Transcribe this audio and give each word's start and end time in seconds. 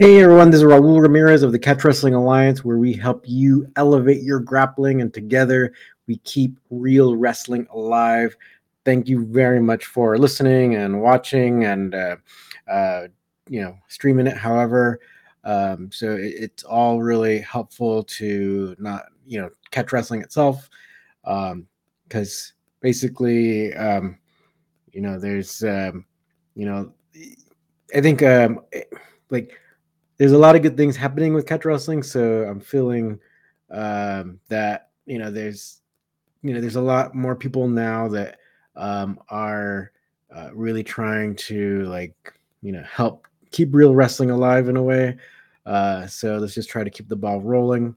Hey 0.00 0.22
everyone, 0.22 0.50
this 0.50 0.62
is 0.62 0.64
Raul 0.64 0.98
Ramirez 0.98 1.42
of 1.42 1.52
the 1.52 1.58
Catch 1.58 1.84
Wrestling 1.84 2.14
Alliance, 2.14 2.64
where 2.64 2.78
we 2.78 2.94
help 2.94 3.22
you 3.28 3.70
elevate 3.76 4.22
your 4.22 4.40
grappling, 4.40 5.02
and 5.02 5.12
together 5.12 5.74
we 6.06 6.16
keep 6.20 6.58
real 6.70 7.16
wrestling 7.16 7.66
alive. 7.70 8.34
Thank 8.86 9.08
you 9.08 9.26
very 9.26 9.60
much 9.60 9.84
for 9.84 10.16
listening 10.16 10.76
and 10.76 11.02
watching, 11.02 11.66
and 11.66 11.94
uh, 11.94 12.16
uh, 12.66 13.08
you 13.50 13.60
know, 13.60 13.76
streaming 13.88 14.26
it. 14.26 14.38
However, 14.38 15.00
um, 15.44 15.90
so 15.92 16.14
it, 16.14 16.32
it's 16.34 16.62
all 16.62 17.02
really 17.02 17.40
helpful 17.40 18.02
to 18.04 18.74
not, 18.78 19.04
you 19.26 19.38
know, 19.38 19.50
catch 19.70 19.92
wrestling 19.92 20.22
itself, 20.22 20.70
because 21.24 21.52
um, 21.52 21.66
basically, 22.80 23.74
um, 23.74 24.18
you 24.92 25.02
know, 25.02 25.18
there's, 25.18 25.62
um, 25.62 26.06
you 26.54 26.64
know, 26.64 26.90
I 27.94 28.00
think 28.00 28.22
um, 28.22 28.60
like 29.28 29.58
there's 30.20 30.32
a 30.32 30.38
lot 30.38 30.54
of 30.54 30.60
good 30.60 30.76
things 30.76 30.98
happening 30.98 31.32
with 31.32 31.46
catch 31.46 31.64
wrestling. 31.64 32.02
So 32.02 32.42
I'm 32.42 32.60
feeling 32.60 33.18
um, 33.70 34.38
that 34.48 34.90
you 35.06 35.18
know 35.18 35.30
there's 35.30 35.80
you 36.42 36.52
know 36.52 36.60
there's 36.60 36.76
a 36.76 36.80
lot 36.82 37.14
more 37.14 37.34
people 37.34 37.66
now 37.66 38.06
that 38.08 38.38
um, 38.76 39.18
are 39.30 39.92
uh, 40.30 40.50
really 40.52 40.84
trying 40.84 41.36
to 41.36 41.84
like 41.84 42.34
you 42.60 42.70
know 42.70 42.82
help 42.82 43.28
keep 43.50 43.74
real 43.74 43.94
wrestling 43.94 44.30
alive 44.30 44.68
in 44.68 44.76
a 44.76 44.82
way. 44.82 45.16
Uh, 45.64 46.06
so 46.06 46.36
let's 46.36 46.54
just 46.54 46.68
try 46.68 46.84
to 46.84 46.90
keep 46.90 47.08
the 47.08 47.16
ball 47.16 47.40
rolling. 47.40 47.96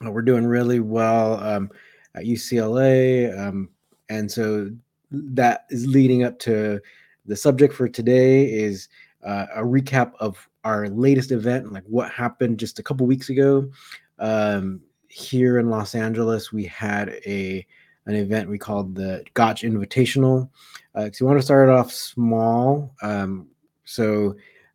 We're 0.00 0.22
doing 0.22 0.46
really 0.46 0.80
well 0.80 1.44
um, 1.44 1.70
at 2.14 2.24
UCLA, 2.24 3.38
um, 3.38 3.68
and 4.08 4.32
so 4.32 4.70
that 5.10 5.66
is 5.68 5.86
leading 5.86 6.22
up 6.22 6.38
to 6.38 6.80
the 7.26 7.36
subject 7.36 7.74
for 7.74 7.86
today 7.86 8.50
is 8.50 8.88
uh, 9.22 9.44
a 9.56 9.62
recap 9.62 10.12
of 10.20 10.47
our 10.64 10.88
latest 10.88 11.32
event, 11.32 11.72
like 11.72 11.84
what 11.86 12.10
happened 12.10 12.58
just 12.58 12.78
a 12.78 12.82
couple 12.82 13.06
weeks 13.06 13.28
ago. 13.28 13.70
Um, 14.18 14.82
here 15.08 15.58
in 15.58 15.70
Los 15.70 15.94
Angeles, 15.94 16.52
we 16.52 16.64
had 16.64 17.08
a 17.26 17.66
an 18.06 18.14
event 18.14 18.48
we 18.48 18.58
called 18.58 18.94
the 18.94 19.22
Gotch 19.34 19.62
Invitational. 19.62 20.48
Uh, 20.94 21.10
so 21.12 21.24
we 21.24 21.28
want 21.28 21.38
to 21.38 21.44
start 21.44 21.68
off 21.68 21.92
small. 21.92 22.94
Um, 23.02 23.48
so 23.84 24.34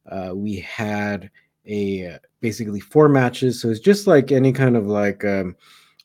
uh, 0.10 0.32
we 0.36 0.60
had 0.60 1.32
a 1.68 2.18
basically 2.42 2.80
four 2.80 3.10
matches. 3.10 3.60
So 3.60 3.70
it's 3.70 3.80
just 3.80 4.06
like 4.06 4.32
any 4.32 4.52
kind 4.52 4.78
of 4.78 4.86
like 4.86 5.26
um, 5.26 5.56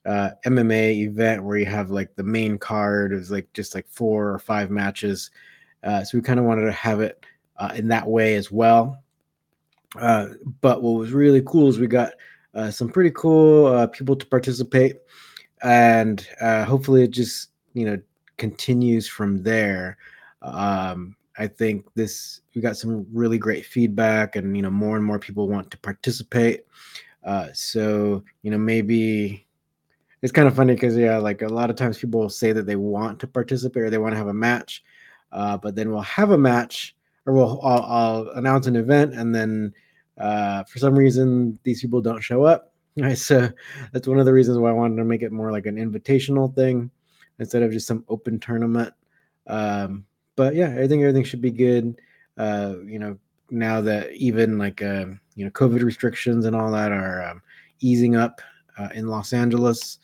uh, 0.07 0.31
MMA 0.47 1.01
event 1.01 1.45
where 1.45 1.59
you 1.59 1.67
have 1.67 1.91
like 1.91 2.15
the 2.17 2.23
main 2.23 2.57
card 2.57 3.13
is 3.13 3.31
like 3.31 3.53
just 3.53 3.75
like 3.75 3.87
four 3.89 4.31
or 4.31 4.39
five 4.39 4.71
matches. 4.71 5.31
Uh, 5.83 6.03
so 6.03 6.17
we 6.17 6.23
kind 6.23 6.41
of 6.41 6.47
wanted 6.47 6.65
to 6.65 6.73
have 6.73 7.01
it 7.01 7.25
uh, 7.59 7.73
in 7.75 7.89
that 7.89 8.07
way 8.07 8.37
as 8.37 8.51
well. 8.51 9.03
Uh, 9.97 10.29
but 10.61 10.83
what 10.83 10.99
was 10.99 11.13
really 11.13 11.43
cool 11.47 11.69
is 11.69 11.79
we 11.79 11.87
got 11.87 12.13
uh, 12.55 12.71
some 12.71 12.89
pretty 12.89 13.11
cool 13.11 13.67
uh, 13.67 13.87
people 13.87 14.17
to 14.17 14.27
participate, 14.27 14.97
and 15.63 16.27
uh, 16.41 16.65
hopefully 16.65 17.03
it 17.03 17.11
just 17.11 17.51
you 17.75 17.85
know 17.85 17.99
continues 18.37 19.09
from 19.09 19.43
there. 19.43 19.97
Um, 20.43 21.17
I 21.39 21.47
think 21.47 21.87
this 21.95 22.41
we 22.55 22.61
got 22.61 22.77
some 22.77 23.07
really 23.13 23.39
great 23.39 23.65
feedback, 23.65 24.37
and 24.37 24.57
you 24.57 24.63
know 24.63 24.71
more 24.71 24.97
and 24.97 25.05
more 25.05 25.19
people 25.19 25.49
want 25.49 25.71
to 25.71 25.79
participate. 25.79 26.65
Uh, 27.25 27.49
so 27.53 28.23
you 28.43 28.51
know 28.51 28.59
maybe 28.59 29.47
it's 30.23 30.33
kind 30.33 30.49
of 30.49 30.57
funny 30.57 30.75
because 30.75 30.97
yeah, 30.97 31.17
like 31.19 31.43
a 31.43 31.49
lot 31.49 31.71
of 31.71 31.77
times 31.77 31.99
people 31.99 32.29
say 32.29 32.53
that 32.53 32.67
they 32.67 32.77
want 32.77 33.21
to 33.21 33.27
participate 33.27 33.85
or 33.85 33.91
they 33.91 33.99
want 33.99 34.13
to 34.13 34.19
have 34.19 34.29
a 34.29 34.35
match, 34.35 34.83
uh, 35.33 35.57
but 35.57 35.75
then 35.75 35.91
we'll 35.91 36.01
have 36.03 36.31
a 36.31 36.39
match 36.39 36.97
or 37.29 37.35
we'll 37.35 37.61
I'll, 37.63 37.83
I'll 37.83 38.29
announce 38.31 38.67
an 38.67 38.75
event 38.75 39.15
and 39.15 39.35
then 39.35 39.75
uh, 40.17 40.65
for 40.65 40.79
some 40.79 40.95
reason 40.95 41.59
these 41.63 41.83
people 41.83 42.01
don't 42.01 42.23
show 42.23 42.45
up. 42.45 42.73
So 43.15 43.49
that's 43.93 44.09
one 44.09 44.19
of 44.19 44.27
the 44.27 44.33
reasons 44.33 44.59
why 44.59 44.71
I 44.71 44.73
wanted 44.73 44.97
to 44.97 45.05
make 45.05 45.23
it 45.23 45.31
more 45.31 45.53
like 45.53 45.67
an 45.67 45.77
invitational 45.77 46.53
thing 46.53 46.91
instead 47.39 47.63
of 47.63 47.71
just 47.71 47.87
some 47.87 48.05
open 48.09 48.41
tournament. 48.41 48.93
Um, 49.47 50.05
but 50.35 50.57
yeah, 50.57 50.71
I 50.71 50.89
think 50.89 51.03
everything 51.03 51.23
should 51.23 51.41
be 51.41 51.53
good. 51.53 52.01
Uh, 52.37 52.75
you 52.85 52.99
know, 52.99 53.17
now 53.51 53.81
that 53.83 54.13
even 54.15 54.59
like 54.59 54.83
uh, 54.83 55.07
you 55.37 55.45
know 55.45 55.51
COVID 55.53 55.85
restrictions 55.85 56.45
and 56.45 56.57
all 56.57 56.73
that 56.73 56.91
are 56.91 57.23
um, 57.23 57.41
easing 57.79 58.17
up 58.17 58.41
uh, 58.79 58.89
in 58.95 59.07
Los 59.07 59.33
Angeles. 59.33 59.99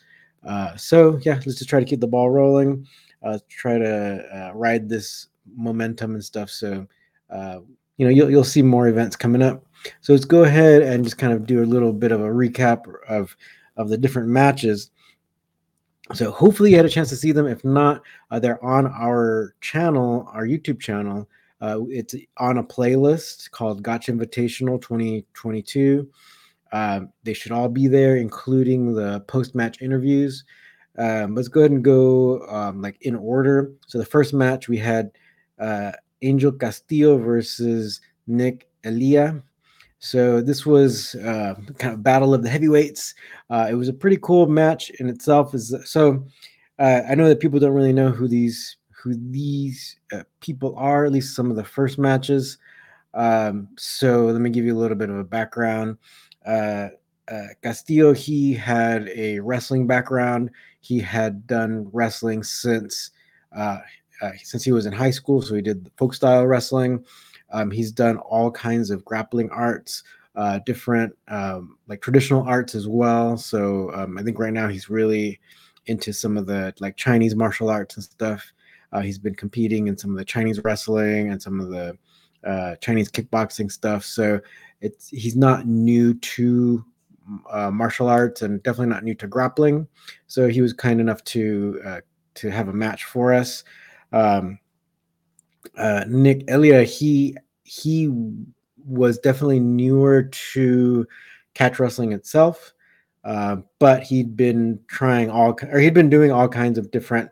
Uh, 0.45 0.77
so 0.77 1.19
yeah, 1.23 1.35
let's 1.45 1.57
just 1.57 1.69
try 1.69 1.81
to 1.81 1.85
keep 1.85 1.99
the 1.99 2.07
ball 2.07 2.29
rolling. 2.29 2.87
Uh, 3.23 3.39
try 3.49 3.77
to 3.77 4.23
uh, 4.33 4.51
ride 4.53 4.87
this 4.87 5.27
momentum 5.53 6.13
and 6.13 6.23
stuff. 6.23 6.49
So 6.49 6.87
uh, 7.29 7.59
you 7.97 8.05
know, 8.05 8.11
you'll 8.11 8.29
you'll 8.29 8.43
see 8.43 8.61
more 8.61 8.87
events 8.87 9.15
coming 9.15 9.41
up. 9.41 9.65
So 10.01 10.13
let's 10.13 10.25
go 10.25 10.43
ahead 10.43 10.81
and 10.81 11.03
just 11.03 11.17
kind 11.17 11.33
of 11.33 11.45
do 11.45 11.63
a 11.63 11.65
little 11.65 11.93
bit 11.93 12.11
of 12.11 12.21
a 12.21 12.29
recap 12.29 12.85
of 13.07 13.35
of 13.77 13.89
the 13.89 13.97
different 13.97 14.29
matches. 14.29 14.91
So 16.13 16.31
hopefully 16.31 16.71
you 16.71 16.77
had 16.77 16.85
a 16.85 16.89
chance 16.89 17.09
to 17.09 17.15
see 17.15 17.31
them. 17.31 17.47
If 17.47 17.63
not, 17.65 18.01
uh, 18.29 18.39
they're 18.39 18.63
on 18.63 18.85
our 18.87 19.55
channel, 19.61 20.29
our 20.33 20.45
YouTube 20.45 20.79
channel. 20.79 21.27
Uh, 21.61 21.79
it's 21.89 22.13
on 22.37 22.59
a 22.59 22.63
playlist 22.63 23.49
called 23.51 23.81
Gotch 23.81 24.07
Invitational 24.07 24.79
2022. 24.81 26.07
Um, 26.71 27.09
they 27.23 27.33
should 27.33 27.51
all 27.51 27.69
be 27.69 27.87
there, 27.87 28.17
including 28.17 28.93
the 28.93 29.21
post-match 29.21 29.81
interviews. 29.81 30.43
Um, 30.97 31.33
let's 31.33 31.47
go 31.47 31.61
ahead 31.61 31.71
and 31.71 31.83
go 31.83 32.45
um, 32.49 32.81
like 32.81 32.97
in 33.01 33.15
order. 33.15 33.71
So 33.87 33.97
the 33.97 34.05
first 34.05 34.33
match 34.33 34.67
we 34.67 34.77
had 34.77 35.11
uh, 35.57 35.93
Angel 36.25 36.51
Castillo 36.51 37.17
versus 37.17 38.01
Nick 38.27 38.67
Elia. 38.83 39.41
So 39.99 40.41
this 40.41 40.65
was 40.65 41.15
uh, 41.15 41.55
kind 41.77 41.93
of 41.93 42.03
battle 42.03 42.33
of 42.33 42.43
the 42.43 42.49
heavyweights. 42.49 43.15
Uh, 43.49 43.67
it 43.69 43.75
was 43.75 43.87
a 43.87 43.93
pretty 43.93 44.17
cool 44.21 44.47
match 44.47 44.89
in 44.99 45.09
itself. 45.09 45.53
Is 45.53 45.75
so 45.85 46.25
uh, 46.77 47.01
I 47.09 47.15
know 47.15 47.27
that 47.27 47.39
people 47.39 47.59
don't 47.59 47.73
really 47.73 47.93
know 47.93 48.09
who 48.09 48.27
these 48.27 48.77
who 48.89 49.15
these 49.31 49.97
uh, 50.11 50.23
people 50.41 50.75
are. 50.77 51.05
At 51.05 51.11
least 51.11 51.35
some 51.35 51.49
of 51.49 51.55
the 51.55 51.63
first 51.63 51.97
matches. 51.97 52.57
Um, 53.13 53.69
so 53.77 54.25
let 54.25 54.41
me 54.41 54.49
give 54.49 54.65
you 54.65 54.75
a 54.75 54.81
little 54.81 54.97
bit 54.97 55.09
of 55.09 55.17
a 55.17 55.23
background. 55.23 55.97
Uh, 56.45 56.89
uh, 57.27 57.47
Castillo 57.63 58.13
he 58.13 58.53
had 58.53 59.09
a 59.09 59.39
wrestling 59.39 59.87
background. 59.87 60.51
He 60.81 60.99
had 60.99 61.47
done 61.47 61.89
wrestling 61.91 62.43
since 62.43 63.11
uh, 64.21 64.31
since 64.43 64.63
he 64.63 64.71
was 64.71 64.85
in 64.85 64.93
high 64.93 65.11
school. 65.11 65.41
So 65.41 65.55
he 65.55 65.61
did 65.61 65.91
folk 65.97 66.13
style 66.13 66.45
wrestling. 66.45 67.03
Um, 67.51 67.71
he's 67.71 67.91
done 67.91 68.17
all 68.17 68.51
kinds 68.51 68.89
of 68.89 69.05
grappling 69.05 69.49
arts, 69.49 70.03
uh, 70.35 70.59
different 70.65 71.15
um, 71.27 71.77
like 71.87 72.01
traditional 72.01 72.43
arts 72.43 72.75
as 72.75 72.87
well. 72.87 73.37
So 73.37 73.91
um, 73.93 74.17
I 74.17 74.23
think 74.23 74.39
right 74.39 74.53
now 74.53 74.67
he's 74.67 74.89
really 74.89 75.39
into 75.85 76.11
some 76.11 76.37
of 76.37 76.45
the 76.45 76.73
like 76.79 76.97
Chinese 76.97 77.35
martial 77.35 77.69
arts 77.69 77.95
and 77.95 78.03
stuff. 78.03 78.51
Uh, 78.91 79.01
he's 79.01 79.19
been 79.19 79.35
competing 79.35 79.87
in 79.87 79.97
some 79.97 80.11
of 80.11 80.17
the 80.17 80.25
Chinese 80.25 80.63
wrestling 80.63 81.31
and 81.31 81.41
some 81.41 81.59
of 81.59 81.69
the 81.69 81.97
uh, 82.43 82.75
Chinese 82.77 83.11
kickboxing 83.11 83.71
stuff. 83.71 84.03
So 84.03 84.39
it's 84.81 85.09
he's 85.09 85.35
not 85.35 85.67
new 85.67 86.13
to 86.13 86.85
uh, 87.49 87.71
martial 87.71 88.07
arts 88.07 88.41
and 88.41 88.61
definitely 88.63 88.93
not 88.93 89.03
new 89.03 89.15
to 89.15 89.27
grappling. 89.27 89.87
So 90.27 90.47
he 90.47 90.61
was 90.61 90.73
kind 90.73 90.99
enough 91.01 91.23
to 91.25 91.81
uh, 91.85 92.01
to 92.35 92.49
have 92.49 92.67
a 92.67 92.73
match 92.73 93.05
for 93.05 93.33
us 93.33 93.63
um, 94.11 94.59
uh, 95.77 96.05
Nick 96.07 96.49
Elia, 96.49 96.83
he 96.83 97.37
he 97.63 98.11
was 98.85 99.17
definitely 99.19 99.59
newer 99.59 100.23
to 100.23 101.07
catch 101.53 101.79
wrestling 101.79 102.11
itself, 102.11 102.73
uh, 103.23 103.57
but 103.79 104.03
he'd 104.03 104.37
been 104.37 104.79
trying 104.87 105.29
all 105.29 105.57
or 105.71 105.79
he'd 105.79 105.93
been 105.93 106.09
doing 106.09 106.31
all 106.31 106.47
kinds 106.47 106.77
of 106.77 106.91
different 106.91 107.29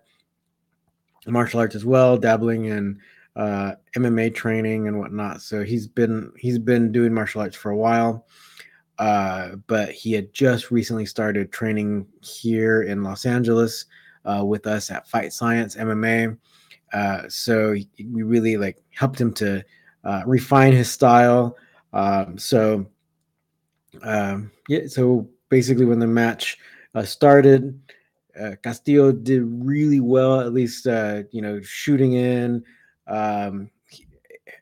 martial 1.27 1.59
arts 1.59 1.75
as 1.75 1.85
well, 1.85 2.17
dabbling 2.17 2.65
in 2.65 2.99
uh, 3.35 3.73
MMA 3.95 4.33
training 4.33 4.87
and 4.87 4.99
whatnot. 4.99 5.41
So 5.41 5.63
he's 5.63 5.87
been 5.87 6.31
he's 6.37 6.59
been 6.59 6.91
doing 6.91 7.13
martial 7.13 7.41
arts 7.41 7.55
for 7.55 7.71
a 7.71 7.77
while. 7.77 8.25
Uh, 8.99 9.55
but 9.67 9.89
he 9.91 10.13
had 10.13 10.31
just 10.33 10.69
recently 10.69 11.05
started 11.05 11.51
training 11.51 12.07
here 12.21 12.83
in 12.83 13.03
Los 13.03 13.25
Angeles 13.25 13.85
uh, 14.25 14.45
with 14.45 14.67
us 14.67 14.91
at 14.91 15.07
Fight 15.07 15.33
Science 15.33 15.75
MMA. 15.75 16.37
Uh, 16.93 17.23
so 17.27 17.75
we 18.11 18.21
really 18.23 18.55
like 18.55 18.77
helped 18.91 19.19
him 19.19 19.33
to 19.33 19.63
uh, 20.03 20.21
refine 20.25 20.73
his 20.73 20.91
style. 20.91 21.57
Um, 21.91 22.37
so 22.37 22.85
um, 24.03 24.51
yeah, 24.67 24.87
so 24.87 25.27
basically 25.49 25.85
when 25.85 25.99
the 25.99 26.07
match 26.07 26.57
uh, 26.95 27.03
started, 27.03 27.79
uh, 28.39 28.51
Castillo 28.63 29.11
did 29.11 29.43
really 29.43 29.99
well, 29.99 30.39
at 30.39 30.53
least 30.53 30.87
uh, 30.87 31.23
you 31.31 31.41
know 31.41 31.61
shooting 31.61 32.13
in. 32.13 32.63
Um, 33.07 33.69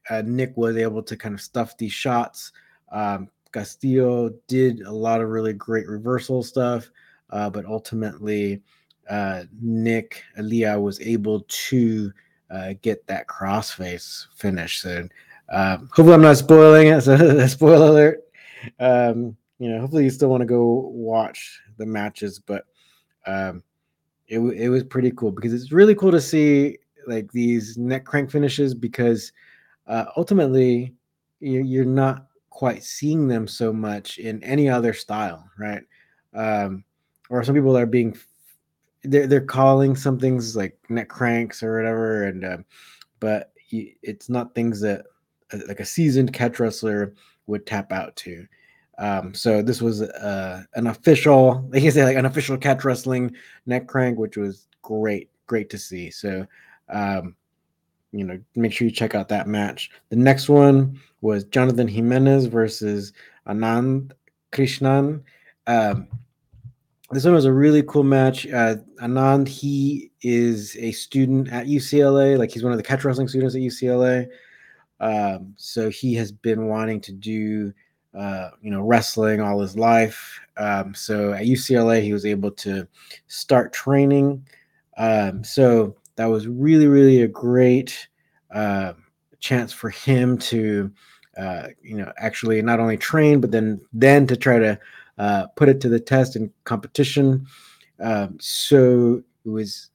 uh, 0.10 0.24
Nick 0.25 0.56
was 0.57 0.78
able 0.78 1.04
to 1.04 1.16
kind 1.16 1.36
of 1.36 1.42
stuff 1.42 1.78
these 1.78 1.94
shots. 1.94 2.51
Um, 2.92 3.30
Castillo 3.54 4.33
did 4.48 4.81
a 4.81 4.92
lot 4.92 5.22
of 5.22 5.30
really 5.30 5.54
great 5.54 5.88
reversal 5.88 6.44
stuff, 6.44 6.89
but 7.30 7.66
ultimately 7.66 8.62
uh, 9.09 9.44
Nick 9.62 10.24
Elia 10.38 10.80
was 10.80 11.00
able 11.01 11.45
to 11.48 12.12
uh, 12.50 12.74
get 12.81 13.06
that 13.07 13.27
crossface 13.27 14.27
finish. 14.36 14.81
So 14.81 15.07
uh, 15.50 15.77
hopefully 15.77 16.13
I'm 16.13 16.21
not 16.21 16.38
spoiling 16.38 16.88
it. 16.88 17.01
So 17.03 17.48
spoiler 17.48 17.88
alert. 17.88 18.24
Um, 18.80 19.36
you 19.59 19.69
know, 19.69 19.80
hopefully 19.80 20.03
you 20.03 20.09
still 20.09 20.30
want 20.30 20.42
to 20.42 20.48
go 20.48 20.89
watch 20.94 21.62
the 21.77 21.86
matches, 21.86 22.39
but 22.39 22.65
um, 23.27 23.63
it 24.27 24.39
it 24.39 24.69
was 24.69 24.83
pretty 24.83 25.12
cool 25.12 25.31
because 25.31 25.54
it's 25.54 25.71
really 25.71 25.95
cool 25.95 26.12
to 26.12 26.21
see 26.21 26.77
like 27.07 27.31
these 27.31 27.77
neck 27.77 28.06
crank 28.06 28.31
finishes 28.31 28.74
because 28.74 29.31
uh, 29.88 30.06
ultimately 30.18 30.94
you're, 31.39 31.63
you're 31.63 31.86
not 31.86 32.27
quite 32.50 32.83
seeing 32.83 33.27
them 33.27 33.47
so 33.47 33.74
much 33.74 34.18
in 34.18 34.44
any 34.44 34.69
other 34.69 34.94
style, 34.94 35.50
right? 35.57 35.81
Um, 36.33 36.83
or 37.30 37.44
some 37.44 37.56
people 37.56 37.77
are 37.77 37.86
being 37.86 38.15
they're 39.03 39.27
they're 39.27 39.42
calling 39.42 39.95
some 39.95 40.19
things 40.19 40.56
like 40.56 40.77
neck 40.89 41.09
cranks 41.09 41.63
or 41.63 41.77
whatever, 41.77 42.25
and 42.25 42.45
um, 42.45 42.65
but 43.19 43.51
it's 43.69 44.30
not 44.30 44.53
things 44.53 44.81
that 44.81 45.06
uh, 45.53 45.59
like 45.68 45.80
a 45.80 45.86
seasoned 45.86 46.33
catch 46.33 46.59
wrestler 46.59 47.13
would 47.48 47.65
tap 47.65 47.92
out 47.92 48.15
to. 48.18 48.45
Um, 48.98 49.33
so 49.33 49.62
this 49.62 49.81
was 49.81 50.01
uh, 50.01 50.63
an 50.75 50.88
official, 50.88 51.68
like 51.71 51.81
you 51.81 51.92
say, 51.92 52.03
like 52.03 52.18
an 52.18 52.25
official 52.25 52.57
catch 52.57 52.83
wrestling 52.83 53.36
neck 53.65 53.88
crank, 53.88 54.19
which 54.19 54.38
was 54.38 54.68
great, 54.81 55.30
great 55.47 55.69
to 55.71 55.77
see. 55.77 56.12
So, 56.12 56.45
um, 56.89 57.36
you 58.12 58.24
know, 58.25 58.39
make 58.56 58.74
sure 58.74 58.86
you 58.88 58.94
check 58.94 59.15
out 59.15 59.30
that 59.30 59.47
match. 59.47 59.89
The 60.09 60.18
next 60.18 60.50
one 60.50 61.00
was 61.21 61.45
Jonathan 61.45 61.88
Jimenez 61.88 62.45
versus 62.45 63.13
Anand 63.47 64.12
Krishnan. 64.51 65.24
Um, 65.65 66.07
this 67.11 67.25
one 67.25 67.33
was 67.33 67.45
a 67.45 67.53
really 67.53 67.83
cool 67.83 68.03
match. 68.03 68.47
Uh, 68.47 68.77
Anand, 69.01 69.47
he 69.47 70.11
is 70.21 70.75
a 70.77 70.91
student 70.91 71.51
at 71.51 71.67
UCLA, 71.67 72.37
like 72.37 72.51
he's 72.51 72.63
one 72.63 72.71
of 72.71 72.77
the 72.77 72.83
catch 72.83 73.03
wrestling 73.03 73.27
students 73.27 73.55
at 73.55 73.61
UCLA. 73.61 74.27
Um, 74.99 75.53
so 75.57 75.89
he 75.89 76.13
has 76.15 76.31
been 76.31 76.67
wanting 76.67 77.01
to 77.01 77.11
do, 77.11 77.73
uh, 78.17 78.51
you 78.61 78.71
know, 78.71 78.81
wrestling 78.81 79.41
all 79.41 79.59
his 79.59 79.75
life. 79.75 80.39
Um, 80.57 80.93
so 80.93 81.33
at 81.33 81.45
UCLA, 81.45 82.01
he 82.01 82.13
was 82.13 82.25
able 82.25 82.51
to 82.51 82.87
start 83.27 83.73
training. 83.73 84.45
Um, 84.97 85.43
so 85.43 85.95
that 86.15 86.27
was 86.27 86.47
really, 86.47 86.87
really 86.87 87.23
a 87.23 87.27
great 87.27 88.07
uh, 88.53 88.93
chance 89.39 89.73
for 89.73 89.89
him 89.89 90.37
to, 90.37 90.91
uh, 91.37 91.67
you 91.81 91.95
know, 91.95 92.11
actually 92.17 92.61
not 92.61 92.79
only 92.79 92.97
train, 92.97 93.41
but 93.41 93.51
then 93.51 93.81
then 93.91 94.27
to 94.27 94.37
try 94.37 94.59
to 94.59 94.79
uh, 95.21 95.45
put 95.56 95.69
it 95.69 95.79
to 95.79 95.88
the 95.88 96.00
test 96.00 96.35
in 96.35 96.51
competition. 96.63 97.45
Um, 98.00 98.38
so 98.39 99.21
it 99.45 99.50
was 99.50 99.91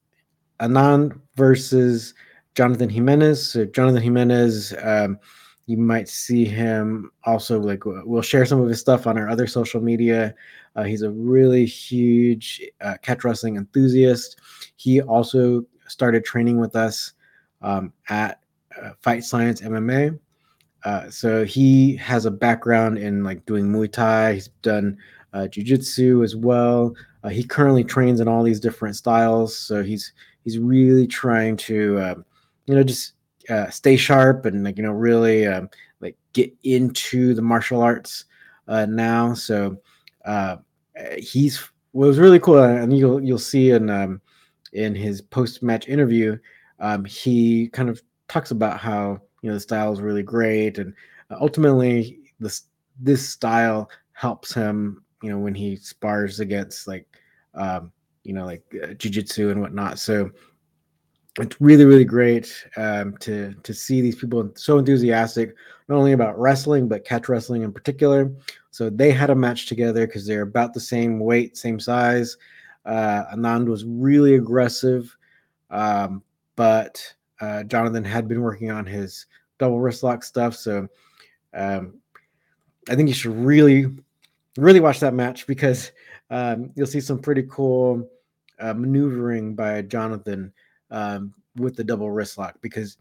Anand 0.61 1.21
versus 1.35 2.15
Jonathan 2.55 2.89
Jimenez. 2.89 3.51
So 3.51 3.65
Jonathan 3.65 4.03
Jimenez, 4.03 4.73
um, 4.81 5.19
you 5.67 5.79
might 5.79 6.09
see 6.09 6.45
him 6.45 7.11
also 7.25 7.59
like 7.59 7.83
we'll 7.85 8.23
share 8.23 8.47
some 8.47 8.61
of 8.61 8.69
his 8.69 8.79
stuff 8.79 9.09
on 9.09 9.19
our 9.19 9.29
other 9.29 9.49
social 9.49 9.81
media. 9.81 10.33
Uh, 10.77 10.85
he's 10.85 11.03
a 11.03 11.11
really 11.11 11.67
huge 11.67 12.63
uh, 12.81 12.95
catch 13.03 13.25
wrestling 13.25 13.57
enthusiast. 13.57 14.39
He 14.77 15.03
also 15.03 15.67
started 15.89 16.25
training 16.25 16.61
with 16.61 16.77
us 16.77 17.15
um, 17.63 17.93
at 18.11 18.39
uh, 18.81 18.91
Fight 19.01 19.25
Science 19.25 19.61
MMA. 19.61 20.17
Uh, 20.85 21.11
so 21.11 21.45
he 21.45 21.97
has 21.97 22.27
a 22.27 22.31
background 22.31 22.97
in 22.97 23.25
like 23.25 23.45
doing 23.45 23.67
Muay 23.67 23.91
Thai. 23.91 24.35
He's 24.35 24.49
done 24.63 24.97
uh, 25.37 25.47
Jiu-Jitsu 25.49 26.23
as 26.23 26.35
well. 26.35 26.95
Uh, 27.23 27.29
he 27.29 27.45
currently 27.45 27.85
trains 27.85 28.21
in 28.21 28.29
all 28.29 28.43
these 28.43 28.61
different 28.61 28.97
styles. 28.97 29.57
So 29.57 29.83
he's 29.83 30.13
he's 30.45 30.59
really 30.59 31.07
trying 31.07 31.57
to 31.59 32.01
um, 32.01 32.25
you 32.67 32.75
know, 32.75 32.83
just 32.83 33.13
uh, 33.49 33.69
stay 33.71 33.97
sharp 33.97 34.47
and 34.47 34.65
like 34.65 34.77
you 34.77 34.83
know 34.83 34.93
really 34.93 35.47
um, 35.47 35.69
like 36.01 36.17
get 36.33 36.53
into 36.65 37.35
the 37.35 37.43
martial 37.43 37.81
arts 37.83 38.25
uh, 38.69 38.87
now. 38.87 39.35
So 39.35 39.77
uh, 40.25 40.57
he's 41.19 41.59
what 41.93 42.07
was 42.07 42.19
really 42.19 42.41
cool, 42.41 42.63
and 42.63 42.97
you'll 42.97 43.23
you'll 43.23 43.39
see 43.39 43.71
in 43.71 43.91
um, 43.91 44.21
in 44.73 44.95
his 44.95 45.21
post 45.21 45.63
match 45.63 45.89
interview, 45.89 46.39
um, 46.81 47.05
he 47.05 47.69
kind 47.69 47.89
of 47.89 48.03
talks 48.29 48.51
about 48.51 48.81
how 48.81 49.21
you 49.43 49.51
know 49.51 49.55
the 49.55 49.61
style 49.61 49.93
is 49.93 50.01
really 50.01 50.23
great, 50.23 50.79
and 50.79 50.95
ultimately 51.31 52.21
this 52.41 52.65
this 52.99 53.29
style 53.29 53.91
helps 54.13 54.55
him 54.55 55.05
you 55.27 55.33
know 55.33 55.39
when 55.41 55.57
he 55.57 55.75
spars 55.75 56.39
against 56.39 56.87
like 56.87 57.05
um, 57.55 57.91
you 58.23 58.33
know 58.33 58.45
like 58.45 58.63
uh, 58.81 58.95
jiu-jitsu 58.95 59.51
and 59.51 59.61
whatnot. 59.61 59.99
So 59.99 60.31
it's 61.41 61.61
really 61.61 61.85
really 61.85 62.05
great 62.05 62.65
um, 62.77 63.17
to 63.19 63.55
to 63.65 63.75
see 63.75 64.01
these 64.01 64.15
people 64.15 64.53
so 64.55 64.79
enthusiastic 64.79 65.57
not 65.89 65.97
only 65.97 66.13
about 66.13 66.39
wrestling 66.39 66.87
but 66.87 67.05
catch 67.05 67.29
wrestling 67.29 67.63
in 67.63 67.73
particular. 67.73 68.31
So 68.71 68.89
they 68.89 69.11
had 69.11 69.31
a 69.31 69.35
match 69.35 69.67
together 69.67 70.07
because 70.07 70.27
they're 70.27 70.43
about 70.43 70.75
the 70.75 70.81
same 70.81 71.19
weight 71.19 71.57
same 71.57 71.81
size. 71.81 72.37
Uh, 72.85 73.25
anand 73.35 73.67
was 73.67 73.85
really 73.85 74.37
aggressive 74.37 75.17
um, 75.71 76.23
but 76.55 77.03
uh, 77.41 77.65
jonathan 77.65 78.05
had 78.05 78.29
been 78.29 78.43
working 78.43 78.71
on 78.71 78.87
his 78.87 79.27
double 79.59 79.81
wrist 79.81 80.05
lock 80.05 80.23
stuff. 80.23 80.55
So 80.55 80.87
um, 81.53 81.95
i 82.89 82.95
think 82.95 83.09
you 83.09 83.15
should 83.15 83.35
really 83.35 83.87
really 84.57 84.81
watch 84.81 85.01
that 85.01 85.15
match 85.15 85.47
because 85.47 85.93
um, 86.31 86.71
you'll 86.75 86.87
see 86.87 87.01
some 87.01 87.19
pretty 87.19 87.45
cool 87.51 88.09
uh, 88.59 88.75
maneuvering 88.75 89.55
by 89.55 89.83
jonathan 89.83 90.53
um, 90.91 91.35
with 91.57 91.77
the 91.77 91.85
double 91.85 92.11
wrist 92.11 92.39
lock 92.39 92.57
because 92.61 92.97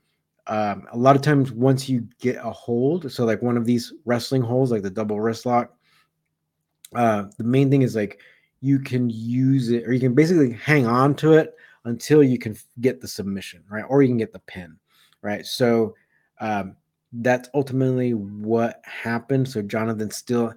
um, 0.47 0.87
a 0.91 0.97
lot 0.97 1.15
of 1.15 1.21
times 1.21 1.51
once 1.51 1.89
you 1.89 2.07
get 2.19 2.35
a 2.35 2.51
hold, 2.51 3.11
so 3.11 3.25
like 3.25 3.41
one 3.41 3.57
of 3.57 3.65
these 3.65 3.93
wrestling 4.05 4.41
holds, 4.41 4.71
like 4.71 4.83
the 4.83 4.89
double 4.89 5.19
wrist 5.19 5.45
lock, 5.45 5.75
uh, 6.93 7.25
the 7.37 7.43
main 7.43 7.69
thing 7.69 7.81
is 7.81 7.95
like 7.95 8.19
you 8.61 8.79
can 8.79 9.09
use 9.09 9.71
it 9.71 9.87
or 9.87 9.93
you 9.93 9.99
can 9.99 10.13
basically 10.13 10.51
hang 10.51 10.85
on 10.85 11.15
to 11.15 11.33
it 11.33 11.55
until 11.85 12.23
you 12.23 12.37
can 12.37 12.55
get 12.79 13.01
the 13.01 13.07
submission, 13.07 13.63
right? 13.69 13.85
Or 13.87 14.01
you 14.01 14.07
can 14.07 14.17
get 14.17 14.33
the 14.33 14.39
pin, 14.39 14.77
right? 15.21 15.45
So 15.45 15.95
um, 16.39 16.75
that's 17.11 17.49
ultimately 17.53 18.13
what 18.13 18.81
happened. 18.83 19.47
So 19.47 19.61
Jonathan 19.61 20.11
still 20.11 20.53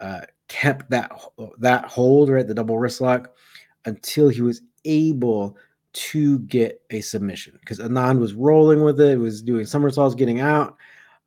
uh, 0.00 0.20
kept 0.50 0.90
that 0.90 1.12
that 1.58 1.84
hold, 1.86 2.28
right? 2.28 2.46
The 2.46 2.54
double 2.54 2.76
wrist 2.76 3.00
lock 3.00 3.30
until 3.86 4.28
he 4.28 4.42
was 4.42 4.60
able 4.84 5.56
to 5.92 6.40
get 6.40 6.82
a 6.90 7.00
submission 7.00 7.56
because 7.60 7.78
Anand 7.78 8.18
was 8.18 8.34
rolling 8.34 8.82
with 8.82 9.00
it, 9.00 9.18
was 9.18 9.42
doing 9.42 9.64
somersaults, 9.64 10.14
getting 10.16 10.40
out, 10.40 10.76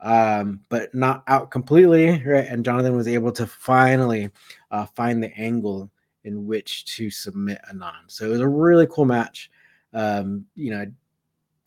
um, 0.02 0.60
but 0.70 0.94
not 0.94 1.24
out 1.28 1.52
completely, 1.52 2.22
right? 2.26 2.46
And 2.48 2.66
Jonathan 2.66 2.96
was 2.96 3.08
able 3.08 3.32
to 3.32 3.48
finally 3.48 4.30
uh, 4.72 4.86
find 4.88 5.24
the 5.24 5.36
angle 5.38 5.90
in 6.26 6.46
which 6.46 6.86
to 6.98 7.10
submit 7.10 7.62
Anand. 7.74 8.08
So 8.08 8.26
it 8.26 8.30
was 8.30 8.42
a 8.42 8.48
really 8.48 8.88
cool 8.88 9.06
match. 9.06 9.50
Um, 9.94 10.46
you 10.56 10.72
know, 10.72 10.86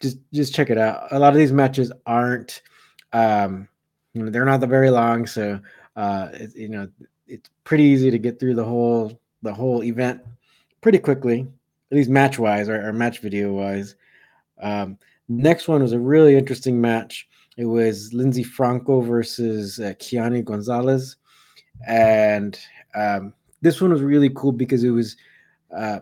just 0.00 0.18
just 0.32 0.54
check 0.54 0.68
it 0.68 0.78
out. 0.78 1.10
A 1.10 1.18
lot 1.18 1.32
of 1.32 1.38
these 1.38 1.52
matches 1.52 1.90
aren't, 2.04 2.60
um, 3.14 3.66
you 4.12 4.22
know, 4.22 4.30
they're 4.30 4.44
not 4.44 4.60
the 4.60 4.66
very 4.66 4.90
long, 4.90 5.26
so 5.26 5.58
uh, 5.96 6.28
it, 6.34 6.54
you 6.54 6.68
know, 6.68 6.86
pretty 7.66 7.84
easy 7.84 8.10
to 8.12 8.18
get 8.18 8.38
through 8.38 8.54
the 8.54 8.64
whole 8.64 9.20
the 9.42 9.52
whole 9.52 9.82
event 9.82 10.22
pretty 10.80 10.98
quickly 10.98 11.46
at 11.90 11.96
least 11.96 12.08
match 12.08 12.38
wise 12.38 12.68
or, 12.68 12.88
or 12.88 12.92
match 12.92 13.20
video 13.20 13.52
wise. 13.52 13.96
Um, 14.62 14.98
next 15.28 15.68
one 15.68 15.82
was 15.82 15.92
a 15.92 15.98
really 15.98 16.36
interesting 16.36 16.80
match. 16.80 17.28
It 17.56 17.66
was 17.66 18.12
Lindsay 18.14 18.42
Franco 18.42 19.00
versus 19.00 19.78
uh, 19.78 19.94
Kiani 19.98 20.44
Gonzalez, 20.44 21.16
and 21.86 22.58
um, 22.94 23.34
this 23.60 23.80
one 23.80 23.92
was 23.92 24.02
really 24.02 24.30
cool 24.30 24.52
because 24.52 24.84
it 24.84 24.90
was 24.90 25.16
uh, 25.76 26.00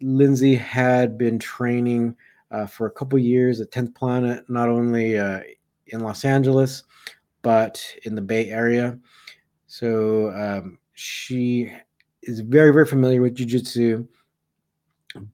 Lindsay 0.00 0.54
had 0.54 1.18
been 1.18 1.38
training 1.38 2.16
uh, 2.50 2.66
for 2.66 2.86
a 2.86 2.90
couple 2.90 3.18
years 3.18 3.60
at 3.60 3.70
10th 3.70 3.94
Planet, 3.94 4.48
not 4.48 4.68
only 4.68 5.18
uh, 5.18 5.40
in 5.88 6.00
Los 6.00 6.24
Angeles 6.24 6.84
but 7.42 7.82
in 8.04 8.14
the 8.14 8.20
Bay 8.20 8.50
Area. 8.50 8.98
So 9.66 10.30
um, 10.32 10.78
she 11.00 11.72
is 12.22 12.40
very 12.40 12.72
very 12.72 12.86
familiar 12.86 13.22
with 13.22 13.34
jiu-jitsu 13.34 14.06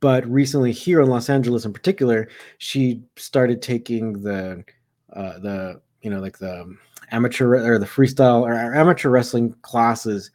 but 0.01 0.27
recently 0.27 0.73
here 0.73 1.01
in 1.01 1.09
Los 1.09 1.29
Angeles 1.29 1.65
in 1.65 1.73
particular, 1.73 2.29
she 2.59 3.03
started 3.17 3.61
taking 3.61 4.23
the 4.23 4.65
uh, 5.13 5.39
the 5.39 5.81
you 6.01 6.11
know 6.11 6.21
like 6.21 6.39
the 6.39 6.77
amateur 7.11 7.55
or 7.55 7.79
the 7.79 7.87
freestyle 7.87 8.43
or 8.43 8.55
amateur 8.55 9.11
wrestling 9.11 9.55
classes 9.63 10.31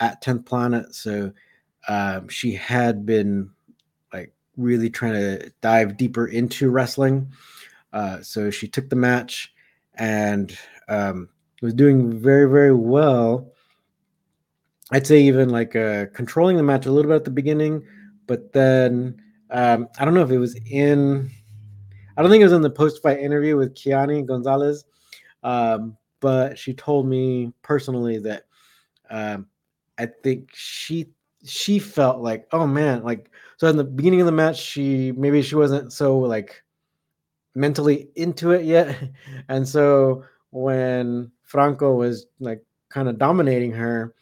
at 0.00 0.22
10th 0.22 0.46
Planet. 0.46 0.94
So 0.94 1.32
um, 1.88 2.28
she 2.28 2.54
had 2.54 3.04
been 3.04 3.50
like 4.12 4.32
really 4.56 4.90
trying 4.90 5.14
to 5.14 5.52
dive 5.60 5.96
deeper 5.96 6.28
into 6.28 6.70
wrestling. 6.70 7.32
Uh, 7.92 8.22
so 8.22 8.50
she 8.50 8.68
took 8.68 8.88
the 8.88 8.96
match 8.96 9.52
and 9.94 10.56
um, 10.88 11.28
was 11.62 11.74
doing 11.74 12.12
very 12.12 12.48
very 12.48 12.74
well. 12.74 13.50
I'd 14.92 15.06
say 15.06 15.20
even 15.22 15.48
like 15.50 15.74
uh, 15.76 16.06
controlling 16.12 16.56
the 16.56 16.62
match 16.62 16.86
a 16.86 16.92
little 16.92 17.10
bit 17.10 17.16
at 17.16 17.24
the 17.24 17.30
beginning 17.30 17.84
but 18.26 18.52
then 18.52 19.20
um, 19.50 19.88
I 19.98 20.04
don't 20.04 20.14
know 20.14 20.22
if 20.22 20.30
it 20.30 20.38
was 20.38 20.56
in. 20.70 21.30
I 22.16 22.22
don't 22.22 22.30
think 22.30 22.40
it 22.40 22.44
was 22.44 22.52
in 22.52 22.62
the 22.62 22.70
post-fight 22.70 23.20
interview 23.20 23.56
with 23.56 23.74
Kiani 23.74 24.26
Gonzalez, 24.26 24.84
Um, 25.42 25.96
but 26.20 26.58
she 26.58 26.72
told 26.72 27.06
me 27.06 27.52
personally 27.62 28.18
that 28.18 28.44
um, 29.10 29.46
I 29.98 30.06
think 30.06 30.50
she 30.54 31.10
she 31.44 31.78
felt 31.78 32.20
like, 32.20 32.46
oh 32.52 32.66
man, 32.66 33.02
like 33.02 33.30
so 33.58 33.68
in 33.68 33.76
the 33.76 33.84
beginning 33.84 34.20
of 34.20 34.26
the 34.26 34.32
match, 34.32 34.58
she 34.58 35.12
maybe 35.12 35.42
she 35.42 35.56
wasn't 35.56 35.92
so 35.92 36.18
like 36.18 36.62
mentally 37.54 38.08
into 38.16 38.52
it 38.52 38.64
yet, 38.64 38.96
and 39.48 39.68
so 39.68 40.24
when 40.50 41.30
Franco 41.42 41.94
was 41.94 42.26
like 42.40 42.64
kind 42.88 43.08
of 43.08 43.18
dominating 43.18 43.72
her, 43.72 44.14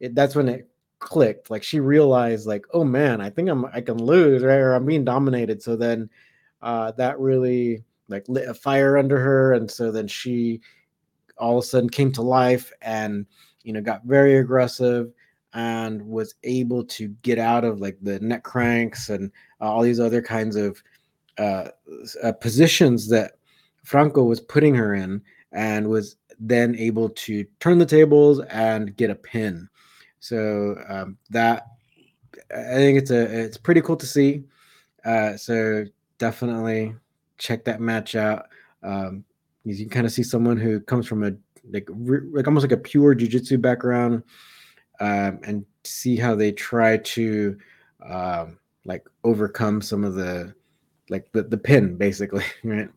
it, 0.00 0.14
that's 0.14 0.34
when 0.34 0.48
it 0.48 0.68
clicked. 0.98 1.50
Like 1.50 1.62
she 1.62 1.80
realized, 1.80 2.46
like, 2.46 2.66
oh 2.72 2.84
man, 2.84 3.20
I 3.20 3.30
think 3.30 3.48
I'm 3.48 3.64
I 3.66 3.80
can 3.80 3.98
lose, 3.98 4.42
right? 4.42 4.56
Or 4.56 4.74
I'm 4.74 4.86
being 4.86 5.04
dominated. 5.04 5.62
So 5.62 5.76
then 5.76 6.10
uh, 6.62 6.92
that 6.92 7.18
really 7.18 7.84
like 8.08 8.28
lit 8.28 8.48
a 8.48 8.54
fire 8.54 8.98
under 8.98 9.18
her, 9.18 9.54
and 9.54 9.70
so 9.70 9.90
then 9.92 10.08
she 10.08 10.60
all 11.38 11.58
of 11.58 11.64
a 11.64 11.66
sudden 11.66 11.88
came 11.88 12.12
to 12.12 12.22
life 12.22 12.70
and 12.82 13.26
you 13.62 13.72
know 13.72 13.80
got 13.80 14.04
very 14.04 14.36
aggressive 14.38 15.12
and 15.54 16.06
was 16.06 16.34
able 16.44 16.84
to 16.84 17.08
get 17.22 17.38
out 17.38 17.64
of 17.64 17.80
like 17.80 17.98
the 18.02 18.20
neck 18.20 18.44
cranks 18.44 19.08
and 19.08 19.32
uh, 19.60 19.64
all 19.64 19.82
these 19.82 19.98
other 19.98 20.22
kinds 20.22 20.54
of 20.54 20.80
uh, 21.38 21.68
uh, 22.22 22.32
positions 22.32 23.08
that 23.08 23.32
Franco 23.84 24.22
was 24.22 24.40
putting 24.40 24.74
her 24.74 24.94
in, 24.94 25.22
and 25.52 25.88
was 25.88 26.16
then 26.38 26.76
able 26.76 27.08
to 27.10 27.44
turn 27.60 27.78
the 27.78 27.86
tables 27.86 28.40
and 28.50 28.96
get 28.96 29.10
a 29.10 29.14
pin. 29.14 29.68
So 30.20 30.76
um, 30.88 31.16
that 31.30 31.66
I 32.54 32.74
think 32.74 32.98
it's 32.98 33.10
a 33.10 33.22
it's 33.22 33.56
pretty 33.56 33.80
cool 33.80 33.96
to 33.96 34.06
see. 34.06 34.44
Uh, 35.04 35.36
so 35.36 35.84
definitely 36.18 36.94
check 37.38 37.64
that 37.64 37.80
match 37.80 38.14
out. 38.14 38.46
Um, 38.82 39.24
you 39.64 39.76
can 39.76 39.88
kind 39.88 40.06
of 40.06 40.12
see 40.12 40.22
someone 40.22 40.56
who 40.56 40.80
comes 40.80 41.06
from 41.06 41.24
a 41.24 41.32
like 41.70 41.88
like 41.90 42.46
almost 42.46 42.64
like 42.64 42.72
a 42.72 42.76
pure 42.76 43.14
jujitsu 43.14 43.60
background, 43.60 44.22
um, 45.00 45.40
and 45.44 45.64
see 45.84 46.16
how 46.16 46.34
they 46.34 46.52
try 46.52 46.98
to 46.98 47.58
um, 48.08 48.58
like 48.84 49.06
overcome 49.24 49.80
some 49.82 50.04
of 50.04 50.14
the 50.14 50.54
like 51.08 51.30
the, 51.32 51.42
the 51.42 51.58
pin 51.58 51.96
basically, 51.96 52.44
right? 52.64 52.88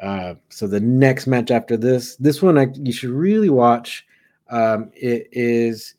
Uh, 0.00 0.34
so 0.48 0.66
the 0.66 0.80
next 0.80 1.26
match 1.26 1.50
after 1.50 1.76
this, 1.76 2.16
this 2.16 2.42
one 2.42 2.58
I, 2.58 2.66
you 2.74 2.92
should 2.92 3.10
really 3.10 3.50
watch. 3.50 4.04
Um, 4.50 4.90
it 4.94 5.28
is. 5.30 5.94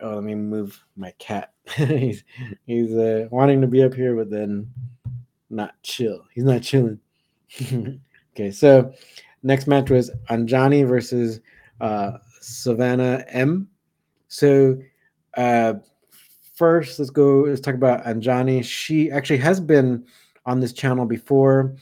Oh, 0.00 0.14
let 0.14 0.24
me 0.24 0.34
move 0.34 0.82
my 0.96 1.12
cat. 1.18 1.52
he's 1.76 2.24
he's 2.66 2.94
uh, 2.94 3.28
wanting 3.30 3.60
to 3.60 3.66
be 3.66 3.82
up 3.82 3.94
here, 3.94 4.14
but 4.14 4.30
then 4.30 4.70
not 5.50 5.74
chill. 5.82 6.24
He's 6.32 6.44
not 6.44 6.62
chilling. 6.62 7.00
okay, 8.34 8.50
so 8.50 8.92
next 9.42 9.66
match 9.66 9.90
was 9.90 10.10
Anjani 10.30 10.86
versus 10.86 11.40
uh, 11.80 12.18
Savannah 12.40 13.24
M. 13.28 13.68
So 14.28 14.78
uh, 15.36 15.74
first, 16.54 16.98
let's 16.98 17.10
go. 17.10 17.42
Let's 17.42 17.60
talk 17.60 17.74
about 17.74 18.04
Anjani. 18.04 18.64
She 18.64 19.10
actually 19.10 19.38
has 19.38 19.60
been 19.60 20.04
on 20.46 20.60
this 20.60 20.72
channel 20.72 21.06
before. 21.06 21.74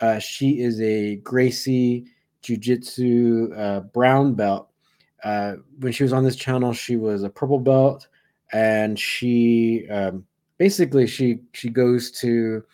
Uh, 0.00 0.18
she 0.18 0.60
is 0.60 0.80
a 0.80 1.16
Gracie 1.16 2.06
Jiu 2.42 2.56
Jitsu 2.56 3.52
uh, 3.54 3.80
brown 3.80 4.34
belt. 4.34 4.67
Uh, 5.24 5.56
when 5.80 5.92
she 5.92 6.02
was 6.02 6.12
on 6.12 6.24
this 6.24 6.36
channel, 6.36 6.72
she 6.72 6.96
was 6.96 7.22
a 7.22 7.30
purple 7.30 7.58
belt, 7.58 8.08
and 8.52 8.98
she 8.98 9.86
um, 9.90 10.24
basically 10.58 11.06
she 11.06 11.40
she 11.52 11.68
goes 11.68 12.10
to 12.10 12.64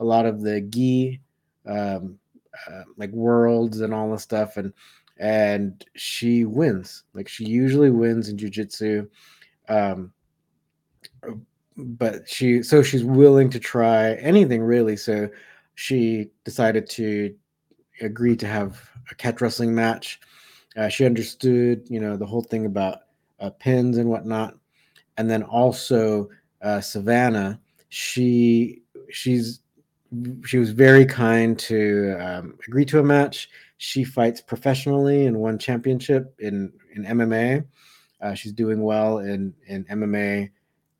a 0.00 0.04
lot 0.04 0.26
of 0.26 0.42
the 0.42 0.60
gi 0.60 1.20
um, 1.66 2.18
uh, 2.68 2.82
like 2.96 3.10
worlds 3.10 3.80
and 3.80 3.94
all 3.94 4.10
this 4.10 4.22
stuff, 4.22 4.56
and 4.56 4.72
and 5.18 5.84
she 5.94 6.44
wins. 6.44 7.04
Like 7.14 7.28
she 7.28 7.44
usually 7.44 7.90
wins 7.90 8.28
in 8.28 8.36
jujitsu. 8.36 9.08
Um, 9.68 10.12
but 11.76 12.28
she 12.28 12.62
so 12.62 12.82
she's 12.82 13.04
willing 13.04 13.50
to 13.50 13.58
try 13.58 14.14
anything 14.14 14.62
really. 14.62 14.96
So 14.96 15.28
she 15.74 16.30
decided 16.44 16.88
to 16.90 17.34
agree 18.00 18.36
to 18.36 18.46
have 18.46 18.88
a 19.10 19.14
catch 19.14 19.40
wrestling 19.40 19.74
match. 19.74 20.20
Uh, 20.76 20.88
she 20.88 21.04
understood, 21.06 21.86
you 21.88 22.00
know, 22.00 22.16
the 22.16 22.26
whole 22.26 22.42
thing 22.42 22.66
about 22.66 23.00
uh, 23.40 23.50
pins 23.50 23.98
and 23.98 24.08
whatnot, 24.08 24.54
and 25.16 25.30
then 25.30 25.42
also 25.42 26.28
uh, 26.62 26.80
Savannah. 26.80 27.60
She 27.88 28.82
she's 29.10 29.60
she 30.44 30.58
was 30.58 30.70
very 30.70 31.04
kind 31.06 31.58
to 31.58 32.16
um, 32.20 32.58
agree 32.66 32.84
to 32.86 32.98
a 32.98 33.04
match. 33.04 33.48
She 33.78 34.04
fights 34.04 34.40
professionally 34.40 35.26
and 35.26 35.38
won 35.38 35.58
championship 35.58 36.34
in 36.38 36.72
in 36.94 37.04
MMA. 37.04 37.64
Uh, 38.20 38.34
she's 38.34 38.52
doing 38.52 38.82
well 38.82 39.18
in 39.18 39.54
in 39.66 39.84
MMA, 39.84 40.50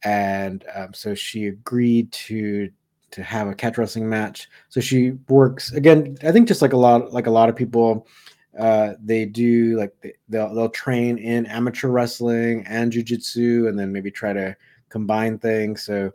and 0.05 0.65
um, 0.75 0.93
so 0.95 1.15
she 1.15 1.47
agreed 1.47 2.13
to 2.13 2.71
to 3.13 3.23
have 3.23 3.47
a 3.47 3.55
catch 3.55 3.79
wrestling 3.79 4.09
match. 4.09 4.49
So 4.69 4.81
she 4.81 5.13
works 5.29 5.73
again. 5.73 6.17
I 6.23 6.33
think 6.33 6.49
just 6.49 6.63
like 6.63 6.73
a 6.73 6.77
lot, 6.77 7.13
like 7.13 7.27
a 7.29 7.31
lot 7.31 7.49
of 7.49 7.57
people, 7.57 8.07
uh, 8.59 8.95
they 9.03 9.25
do 9.25 9.77
like 9.77 9.93
they, 10.01 10.15
they'll 10.29 10.55
they'll 10.55 10.69
train 10.69 11.19
in 11.19 11.47
amateur 11.47 11.89
wrestling 11.89 12.65
and 12.67 12.93
jujitsu, 12.93 13.69
and 13.69 13.79
then 13.79 13.93
maybe 13.93 14.11
try 14.11 14.33
to 14.33 14.57
combine 14.89 15.39
things. 15.39 15.83
So, 15.83 16.13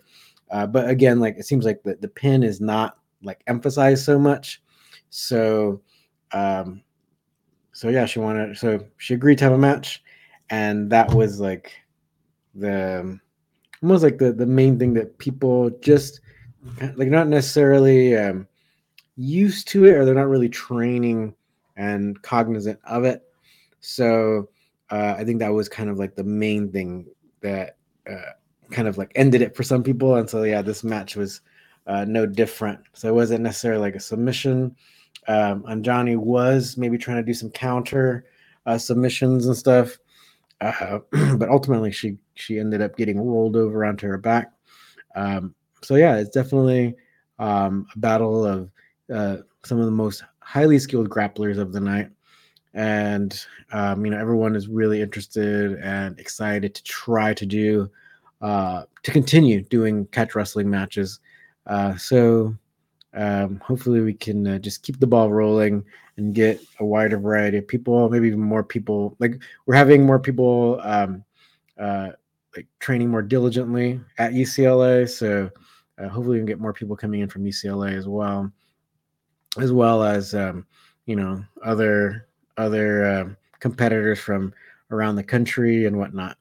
uh, 0.52 0.68
but 0.68 0.90
again, 0.90 1.20
like 1.20 1.38
it 1.38 1.46
seems 1.46 1.66
like 1.66 1.84
the 1.84 1.96
the 1.96 2.08
pin 2.08 2.44
is 2.44 2.62
not 2.62 2.98
like 3.22 3.44
emphasized 3.48 4.06
so 4.06 4.18
much. 4.18 4.62
So, 5.10 5.82
um, 6.32 6.82
so 7.74 7.90
yeah, 7.90 8.06
she 8.06 8.20
wanted. 8.20 8.58
So 8.58 8.86
she 8.98 9.14
agreed 9.14 9.38
to 9.40 9.44
have 9.46 9.54
a 9.54 9.58
match, 9.58 10.02
and 10.50 10.90
that 10.92 11.14
was 11.14 11.40
like 11.40 11.74
the 12.56 13.20
almost 13.82 14.04
like 14.04 14.18
the 14.18 14.32
the 14.32 14.46
main 14.46 14.80
thing 14.80 14.94
that 14.94 15.18
people 15.18 15.70
just 15.82 16.22
like 16.96 17.10
not 17.10 17.28
necessarily 17.28 18.16
um, 18.18 18.48
used 19.16 19.68
to 19.70 19.86
it 19.86 19.94
or 19.94 20.06
they're 20.06 20.16
not 20.16 20.28
really 20.28 20.50
training 20.50 21.34
and 21.80 22.22
cognizant 22.22 22.78
of 22.84 23.06
it. 23.06 23.24
So 23.80 24.50
uh, 24.92 25.16
I 25.18 25.24
think 25.24 25.40
that 25.40 25.54
was 25.54 25.70
kind 25.70 25.90
of 25.90 25.98
like 25.98 26.16
the 26.16 26.26
main 26.26 26.72
thing 26.72 27.06
that 27.42 27.78
uh, 28.08 28.34
kind 28.70 28.88
of 28.88 28.98
like 28.98 29.12
ended 29.16 29.42
it 29.42 29.56
for 29.56 29.64
some 29.64 29.82
people. 29.82 30.16
And 30.16 30.30
so 30.30 30.44
yeah, 30.44 30.62
this 30.62 30.84
match 30.84 31.16
was 31.16 31.42
uh, 31.88 32.04
no 32.06 32.26
different. 32.26 32.82
So 32.94 33.08
it 33.08 33.16
wasn't 33.16 33.44
necessarily 33.44 33.82
like 33.82 33.96
a 33.96 34.00
submission. 34.00 34.76
Um, 35.28 35.64
and 35.68 35.86
Johnny 35.86 36.18
was 36.18 36.76
maybe 36.78 36.98
trying 36.98 37.18
to 37.18 37.24
do 37.24 37.34
some 37.34 37.50
counter 37.50 38.26
uh, 38.66 38.78
submissions 38.78 39.48
and 39.48 39.56
stuff, 39.56 39.98
uh, 40.60 41.00
but 41.38 41.50
ultimately 41.50 41.92
she 41.92 42.18
she 42.36 42.60
ended 42.60 42.82
up 42.82 42.98
getting 42.98 43.20
rolled 43.22 43.56
over 43.56 43.86
onto 43.86 44.08
her 44.08 44.18
back. 44.18 44.52
Um, 45.16 45.56
so 45.82 45.96
yeah, 45.96 46.18
it's 46.18 46.30
definitely 46.30 46.96
um, 47.40 47.88
a 47.96 48.00
battle 48.00 48.46
of 48.46 48.70
uh, 49.14 49.38
some 49.64 49.80
of 49.80 49.86
the 49.86 49.92
most 49.92 50.24
highly 50.50 50.80
skilled 50.80 51.10
grapplers 51.10 51.60
of 51.60 51.72
the 51.74 51.80
night, 51.80 52.10
and 52.74 53.46
um, 53.72 54.04
you 54.04 54.12
know 54.12 54.18
everyone 54.18 54.56
is 54.56 54.68
really 54.68 55.00
interested 55.00 55.74
and 55.80 56.20
excited 56.20 56.74
to 56.74 56.84
try 56.84 57.36
to 57.36 57.46
do 57.46 57.90
uh, 58.42 58.84
to 59.04 59.12
continue 59.12 59.62
doing 59.62 60.08
catch 60.08 60.34
wrestling 60.34 60.68
matches. 60.68 61.20
Uh, 61.68 61.96
so 61.98 62.56
um, 63.14 63.60
hopefully 63.60 64.02
we 64.02 64.14
can 64.14 64.48
uh, 64.48 64.58
just 64.58 64.82
keep 64.82 65.00
the 65.00 65.06
ball 65.06 65.32
rolling 65.32 65.84
and 66.18 66.34
get 66.34 66.60
a 66.80 66.86
wider 66.86 67.20
variety 67.20 67.60
of 67.60 67.68
people, 67.68 68.10
maybe 68.10 68.28
even 68.28 68.42
more 68.42 68.64
people. 68.64 69.16
Like 69.20 69.40
we're 69.68 69.76
having 69.76 70.04
more 70.04 70.20
people 70.20 70.80
um, 70.82 71.24
uh, 71.78 72.10
like 72.56 72.66
training 72.80 73.10
more 73.10 73.22
diligently 73.22 74.00
at 74.18 74.34
UCLA, 74.34 75.08
so 75.08 75.52
uh, 76.00 76.08
hopefully, 76.08 76.36
we 76.36 76.40
can 76.40 76.46
get 76.46 76.60
more 76.60 76.74
people 76.74 76.96
coming 76.96 77.20
in 77.20 77.30
from 77.30 77.44
UCLA 77.44 77.94
as 77.94 78.08
well, 78.08 78.52
as 79.58 79.72
well 79.72 80.04
as 80.04 80.34
um, 80.34 80.66
you 81.06 81.16
know 81.16 81.44
other 81.64 82.28
other 82.58 83.06
um, 83.06 83.38
competitors 83.60 84.20
from 84.20 84.54
around 84.92 85.16
the 85.16 85.24
country 85.24 85.86
and 85.86 85.98
whatnot. 85.98 86.38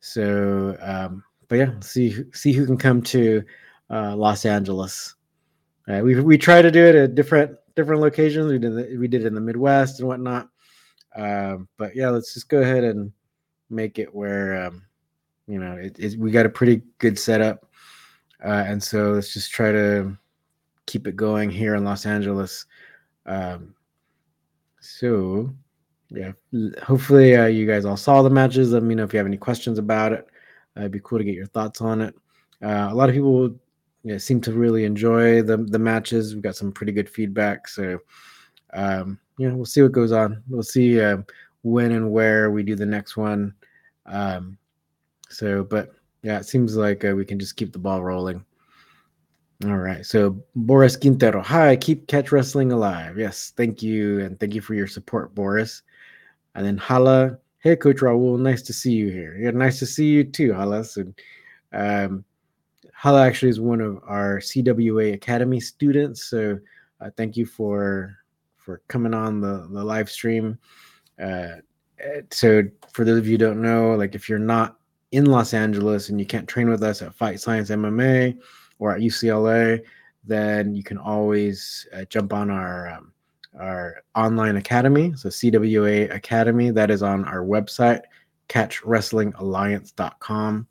So, 0.00 0.76
um, 0.80 1.24
but 1.48 1.56
yeah, 1.56 1.72
see 1.80 2.24
see 2.32 2.52
who 2.52 2.66
can 2.66 2.78
come 2.78 3.02
to 3.02 3.42
uh, 3.90 4.16
Los 4.16 4.44
Angeles. 4.44 5.14
Uh, 5.88 6.00
we 6.02 6.20
we 6.20 6.38
try 6.38 6.62
to 6.62 6.70
do 6.70 6.84
it 6.84 6.94
at 6.94 7.14
different 7.14 7.56
different 7.76 8.00
locations. 8.00 8.50
We 8.50 8.58
did 8.58 8.74
the, 8.74 8.96
we 8.96 9.08
did 9.08 9.22
it 9.22 9.26
in 9.26 9.34
the 9.34 9.40
Midwest 9.40 10.00
and 10.00 10.08
whatnot. 10.08 10.48
Um, 11.16 11.68
but 11.76 11.96
yeah, 11.96 12.10
let's 12.10 12.32
just 12.34 12.48
go 12.48 12.60
ahead 12.62 12.84
and 12.84 13.12
make 13.68 13.98
it 13.98 14.14
where 14.14 14.66
um, 14.66 14.82
you 15.46 15.58
know 15.58 15.74
it, 15.74 15.98
it, 15.98 16.18
we 16.18 16.30
got 16.30 16.46
a 16.46 16.50
pretty 16.50 16.82
good 16.98 17.18
setup 17.18 17.66
uh, 18.44 18.64
and 18.66 18.82
so 18.82 19.12
let's 19.12 19.32
just 19.32 19.50
try 19.50 19.72
to 19.72 20.16
keep 20.86 21.06
it 21.06 21.16
going 21.16 21.50
here 21.50 21.74
in 21.74 21.84
Los 21.84 22.06
Angeles. 22.06 22.66
Um, 23.26 23.74
so, 24.80 25.54
yeah, 26.10 26.32
hopefully 26.82 27.36
uh, 27.36 27.46
you 27.46 27.66
guys 27.66 27.84
all 27.84 27.96
saw 27.96 28.22
the 28.22 28.30
matches. 28.30 28.72
Let 28.72 28.82
me 28.82 28.94
know 28.94 29.04
if 29.04 29.12
you 29.12 29.18
have 29.18 29.26
any 29.26 29.36
questions 29.36 29.78
about 29.78 30.12
it. 30.12 30.26
Uh, 30.76 30.80
it'd 30.80 30.92
be 30.92 31.00
cool 31.02 31.18
to 31.18 31.24
get 31.24 31.34
your 31.34 31.46
thoughts 31.46 31.80
on 31.80 32.00
it. 32.00 32.14
Uh, 32.62 32.88
a 32.90 32.94
lot 32.94 33.08
of 33.08 33.14
people 33.14 33.54
seem 34.18 34.40
to 34.40 34.52
really 34.52 34.84
enjoy 34.84 35.42
the 35.42 35.58
the 35.58 35.78
matches. 35.78 36.34
We've 36.34 36.42
got 36.42 36.56
some 36.56 36.72
pretty 36.72 36.92
good 36.92 37.08
feedback. 37.08 37.68
So, 37.68 37.98
um, 38.72 39.18
you 39.36 39.48
know, 39.48 39.56
we'll 39.56 39.66
see 39.66 39.82
what 39.82 39.92
goes 39.92 40.12
on. 40.12 40.42
We'll 40.48 40.62
see 40.62 41.00
uh, 41.00 41.18
when 41.62 41.92
and 41.92 42.10
where 42.10 42.50
we 42.50 42.62
do 42.62 42.74
the 42.74 42.86
next 42.86 43.16
one. 43.16 43.54
Um, 44.06 44.58
so, 45.28 45.64
but 45.64 45.92
yeah, 46.22 46.38
it 46.38 46.46
seems 46.46 46.76
like 46.76 47.04
uh, 47.04 47.14
we 47.14 47.24
can 47.24 47.38
just 47.38 47.56
keep 47.56 47.72
the 47.72 47.78
ball 47.78 48.02
rolling. 48.02 48.44
All 49.66 49.76
right. 49.76 50.06
So 50.06 50.42
Boris 50.56 50.96
Quintero, 50.96 51.42
hi, 51.42 51.76
keep 51.76 52.06
catch 52.06 52.32
wrestling 52.32 52.72
alive. 52.72 53.18
Yes, 53.18 53.52
thank 53.56 53.82
you, 53.82 54.20
and 54.20 54.40
thank 54.40 54.54
you 54.54 54.62
for 54.62 54.72
your 54.72 54.86
support, 54.86 55.34
Boris. 55.34 55.82
And 56.54 56.64
then 56.64 56.78
Hala, 56.78 57.36
hey, 57.58 57.76
Coach 57.76 57.98
Raul, 57.98 58.38
nice 58.38 58.62
to 58.62 58.72
see 58.72 58.92
you 58.92 59.10
here. 59.10 59.36
Yeah, 59.38 59.50
nice 59.50 59.78
to 59.80 59.86
see 59.86 60.06
you 60.06 60.24
too, 60.24 60.54
Hala. 60.54 60.82
So, 60.84 61.04
um, 61.72 62.24
Hala 62.94 63.26
actually 63.26 63.50
is 63.50 63.60
one 63.60 63.82
of 63.82 64.00
our 64.06 64.38
CWA 64.38 65.12
Academy 65.12 65.60
students. 65.60 66.24
So, 66.24 66.58
uh, 67.02 67.10
thank 67.18 67.36
you 67.36 67.44
for 67.44 68.16
for 68.56 68.80
coming 68.88 69.12
on 69.12 69.42
the 69.42 69.68
the 69.70 69.84
live 69.84 70.08
stream. 70.10 70.58
Uh, 71.22 71.56
so, 72.30 72.62
for 72.94 73.04
those 73.04 73.18
of 73.18 73.28
you 73.28 73.36
don't 73.36 73.60
know, 73.60 73.94
like 73.94 74.14
if 74.14 74.26
you're 74.26 74.38
not 74.38 74.78
in 75.12 75.26
Los 75.26 75.52
Angeles 75.52 76.08
and 76.08 76.18
you 76.18 76.24
can't 76.24 76.48
train 76.48 76.70
with 76.70 76.82
us 76.82 77.02
at 77.02 77.14
Fight 77.14 77.40
Science 77.40 77.68
MMA 77.68 78.38
or 78.80 78.92
at 78.92 79.00
UCLA, 79.00 79.80
then 80.24 80.74
you 80.74 80.82
can 80.82 80.98
always 80.98 81.86
uh, 81.94 82.04
jump 82.06 82.32
on 82.32 82.50
our 82.50 82.88
um, 82.88 83.12
our 83.58 84.02
online 84.14 84.56
academy. 84.56 85.12
So 85.16 85.28
CWA 85.28 86.14
Academy 86.14 86.70
that 86.70 86.88
is 86.90 87.02
on 87.02 87.24
our 87.24 87.44
website, 87.44 88.02
catchwrestlingalliance.com. 88.48 90.66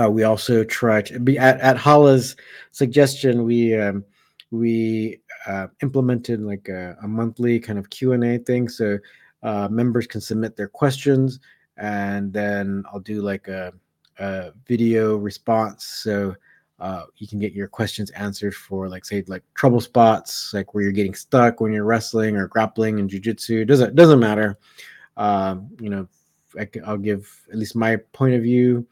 Uh, 0.00 0.10
we 0.10 0.24
also 0.24 0.64
try 0.64 1.00
to 1.02 1.20
be 1.20 1.38
at, 1.38 1.60
at 1.60 1.78
Hala's 1.78 2.34
suggestion. 2.72 3.44
We 3.44 3.78
um, 3.78 4.04
we 4.50 5.20
uh, 5.46 5.68
implemented 5.82 6.40
like 6.40 6.68
a, 6.68 6.96
a, 7.02 7.08
monthly 7.08 7.60
kind 7.60 7.78
of 7.78 7.90
Q 7.90 8.12
and 8.12 8.24
A 8.24 8.38
thing, 8.38 8.68
so 8.68 8.98
uh, 9.42 9.68
members 9.70 10.06
can 10.06 10.20
submit 10.20 10.56
their 10.56 10.68
questions, 10.68 11.40
and 11.76 12.32
then 12.32 12.84
I'll 12.92 13.00
do 13.00 13.22
like 13.22 13.48
a, 13.48 13.72
a 14.18 14.52
video 14.66 15.16
response. 15.16 15.84
So 15.84 16.34
uh, 16.84 17.06
you 17.16 17.26
can 17.26 17.38
get 17.38 17.54
your 17.54 17.66
questions 17.66 18.10
answered 18.10 18.54
for 18.54 18.90
like 18.90 19.06
say 19.06 19.24
like 19.26 19.42
trouble 19.54 19.80
spots 19.80 20.52
like 20.52 20.74
where 20.74 20.82
you're 20.82 20.92
getting 20.92 21.14
stuck 21.14 21.58
when 21.58 21.72
you're 21.72 21.86
wrestling 21.86 22.36
or 22.36 22.46
grappling 22.46 22.98
in 22.98 23.08
jiu-jitsu 23.08 23.64
doesn't 23.64 23.94
doesn't 23.94 24.20
matter. 24.20 24.58
Um, 25.16 25.70
you 25.80 25.88
know 25.88 26.06
I, 26.60 26.68
will 26.86 26.98
give 26.98 27.40
at 27.50 27.56
least 27.56 27.74
my 27.74 27.96
point 28.12 28.34
of 28.34 28.42
view. 28.42 28.86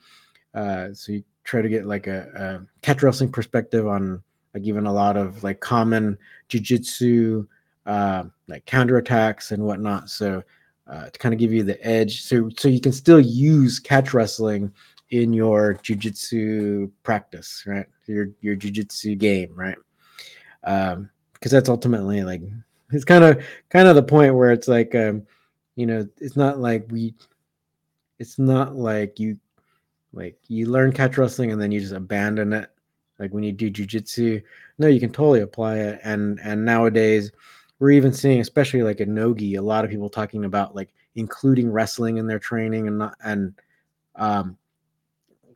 Uh, 0.54 0.94
so 0.94 1.12
you 1.12 1.22
try 1.44 1.60
to 1.60 1.68
get 1.68 1.84
like 1.84 2.06
a, 2.06 2.30
a 2.34 2.66
catch 2.80 3.02
wrestling 3.02 3.30
perspective 3.30 3.86
on 3.86 4.22
like 4.54 4.62
even 4.62 4.86
a 4.86 4.92
lot 4.92 5.18
of 5.18 5.44
like 5.44 5.60
common 5.60 6.16
jiu-jitsu 6.48 7.46
uh, 7.84 8.24
like 8.48 8.64
counterattacks 8.64 9.52
and 9.52 9.62
whatnot. 9.62 10.08
So 10.08 10.42
uh, 10.86 11.10
to 11.10 11.18
kind 11.18 11.34
of 11.34 11.38
give 11.38 11.52
you 11.52 11.62
the 11.62 11.86
edge 11.86 12.22
so 12.22 12.48
so 12.56 12.68
you 12.68 12.80
can 12.80 12.92
still 12.92 13.20
use 13.20 13.78
catch 13.78 14.14
wrestling 14.14 14.72
in 15.12 15.34
your 15.34 15.74
jujitsu 15.74 16.90
practice, 17.02 17.64
right? 17.66 17.86
Your 18.06 18.30
your 18.40 18.56
jujitsu 18.56 19.16
game, 19.16 19.52
right? 19.54 19.76
Um, 20.64 21.10
because 21.34 21.52
that's 21.52 21.68
ultimately 21.68 22.22
like 22.22 22.40
it's 22.92 23.04
kind 23.04 23.22
of 23.22 23.44
kind 23.68 23.88
of 23.88 23.94
the 23.94 24.02
point 24.02 24.34
where 24.34 24.50
it's 24.52 24.68
like 24.68 24.94
um, 24.94 25.26
you 25.76 25.86
know, 25.86 26.08
it's 26.18 26.36
not 26.36 26.58
like 26.58 26.86
we 26.90 27.14
it's 28.18 28.38
not 28.38 28.74
like 28.74 29.20
you 29.20 29.38
like 30.14 30.38
you 30.48 30.66
learn 30.66 30.92
catch 30.92 31.18
wrestling 31.18 31.52
and 31.52 31.60
then 31.60 31.70
you 31.70 31.80
just 31.80 31.92
abandon 31.92 32.54
it 32.54 32.70
like 33.18 33.32
when 33.32 33.44
you 33.44 33.52
do 33.52 33.70
jujitsu. 33.70 34.42
No, 34.78 34.86
you 34.86 34.98
can 34.98 35.12
totally 35.12 35.40
apply 35.40 35.76
it. 35.76 36.00
And 36.04 36.40
and 36.42 36.64
nowadays 36.64 37.32
we're 37.80 37.90
even 37.90 38.14
seeing, 38.14 38.40
especially 38.40 38.82
like 38.82 39.00
in 39.00 39.12
Nogi, 39.12 39.56
a 39.56 39.62
lot 39.62 39.84
of 39.84 39.90
people 39.90 40.08
talking 40.08 40.46
about 40.46 40.74
like 40.74 40.88
including 41.16 41.70
wrestling 41.70 42.16
in 42.16 42.26
their 42.26 42.38
training 42.38 42.88
and 42.88 42.96
not 42.96 43.14
and 43.22 43.52
um 44.16 44.56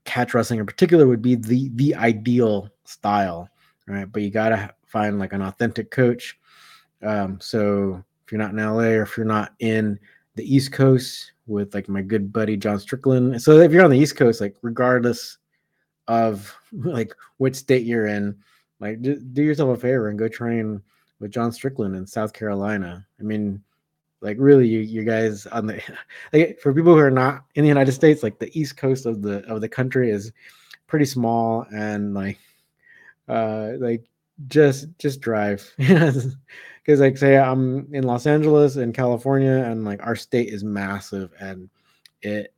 catch 0.07 0.33
wrestling 0.33 0.61
in 0.61 0.67
particular 0.67 1.07
would 1.07 1.23
be 1.23 1.35
the 1.35 1.71
the 1.75 1.95
ideal 1.95 2.71
style, 2.85 3.51
right? 3.87 4.11
But 4.11 4.23
you 4.23 4.31
gotta 4.31 4.75
find 4.87 5.19
like 5.19 5.33
an 5.33 5.43
authentic 5.43 5.91
coach. 5.91 6.39
Um, 7.03 7.39
so 7.41 8.03
if 8.25 8.33
you're 8.33 8.41
not 8.41 8.53
in 8.53 8.57
LA 8.57 8.95
or 8.95 9.03
if 9.03 9.17
you're 9.17 9.27
not 9.27 9.53
in 9.59 9.99
the 10.35 10.55
East 10.55 10.73
Coast 10.73 11.33
with 11.47 11.75
like 11.75 11.89
my 11.89 12.03
good 12.03 12.33
buddy 12.33 12.57
John 12.57 12.81
Strickland, 12.81 13.43
so 13.43 13.59
if 13.59 13.73
you're 13.73 13.85
on 13.85 13.91
the 13.91 13.99
East 13.99 14.17
Coast, 14.17 14.41
like 14.41 14.57
regardless 14.63 15.39
of 16.09 16.55
like 16.73 17.15
what 17.37 17.57
state 17.57 17.85
you're 17.85 18.07
in, 18.07 18.37
like 18.81 19.03
do, 19.03 19.17
do 19.17 19.43
yourself 19.43 19.77
a 19.77 19.81
favor 19.81 20.09
and 20.09 20.19
go 20.19 20.29
train 20.29 20.81
with 21.21 21.31
John 21.31 21.53
Strickland 21.53 21.97
in 21.97 22.07
South 22.07 22.33
Carolina. 22.33 23.07
I 23.19 23.23
mean, 23.23 23.63
like 24.21 24.37
really 24.39 24.67
you 24.67 24.81
you 24.81 25.05
guys 25.05 25.47
on 25.47 25.67
the 25.67 25.81
like 26.33 26.59
for 26.61 26.73
people 26.73 26.95
who 26.95 27.01
are 27.01 27.11
not 27.11 27.45
in 27.55 27.63
the 27.63 27.69
united 27.69 27.93
states 27.93 28.23
like 28.23 28.39
the 28.39 28.59
east 28.59 28.77
coast 28.77 29.07
of 29.07 29.23
the 29.23 29.45
of 29.47 29.61
the 29.61 29.69
country 29.69 30.11
is 30.11 30.33
pretty 30.87 31.05
small 31.05 31.67
and 31.75 32.15
like 32.15 32.39
uh 33.29 33.73
like 33.79 34.05
just 34.49 34.87
just 34.99 35.21
drive. 35.21 35.73
Because 36.85 37.01
like 37.01 37.19
say 37.19 37.37
i'm 37.37 37.93
in 37.93 38.05
los 38.05 38.29
angeles 38.29 38.77
in 38.77 38.93
california 38.93 39.65
and 39.67 39.85
like 39.85 40.01
our 40.07 40.15
state 40.15 40.51
is 40.51 40.63
massive 40.63 41.33
and 41.41 41.69
it 42.23 42.55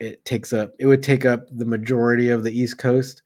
it 0.00 0.24
takes 0.24 0.54
up 0.54 0.72
it 0.78 0.86
would 0.86 1.02
take 1.02 1.26
up 1.26 1.46
the 1.52 1.66
majority 1.66 2.30
of 2.30 2.42
the 2.42 2.58
east 2.58 2.78
coast 2.78 3.20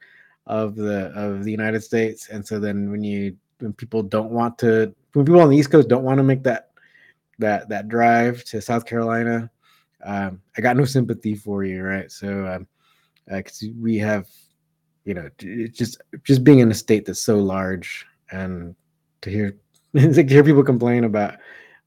of 0.46 0.74
the 0.74 1.06
of 1.14 1.44
the 1.44 1.50
united 1.50 1.82
states. 1.82 2.28
And 2.28 2.46
so 2.46 2.58
then 2.58 2.90
when 2.90 3.04
you 3.04 3.36
when 3.58 3.72
people 3.72 4.02
don't 4.02 4.30
want 4.30 4.58
to 4.58 4.94
when 5.12 5.24
people 5.24 5.40
on 5.40 5.50
the 5.50 5.56
east 5.56 5.70
coast 5.70 5.88
don't 5.88 6.04
want 6.04 6.18
to 6.18 6.24
make 6.24 6.42
that 6.44 6.70
that 7.38 7.68
that 7.68 7.88
drive 7.88 8.44
to 8.44 8.60
South 8.60 8.86
Carolina, 8.86 9.50
um, 10.04 10.40
I 10.56 10.60
got 10.60 10.76
no 10.76 10.84
sympathy 10.84 11.34
for 11.34 11.64
you, 11.64 11.82
right? 11.82 12.10
So, 12.10 12.46
um, 12.46 12.66
uh, 13.30 13.42
we 13.80 13.98
have, 13.98 14.28
you 15.04 15.14
know, 15.14 15.28
just 15.72 16.00
just 16.24 16.44
being 16.44 16.60
in 16.60 16.70
a 16.70 16.74
state 16.74 17.06
that's 17.06 17.20
so 17.20 17.38
large, 17.38 18.06
and 18.30 18.74
to 19.22 19.30
hear 19.30 19.56
to 19.96 20.26
hear 20.26 20.44
people 20.44 20.64
complain 20.64 21.04
about 21.04 21.36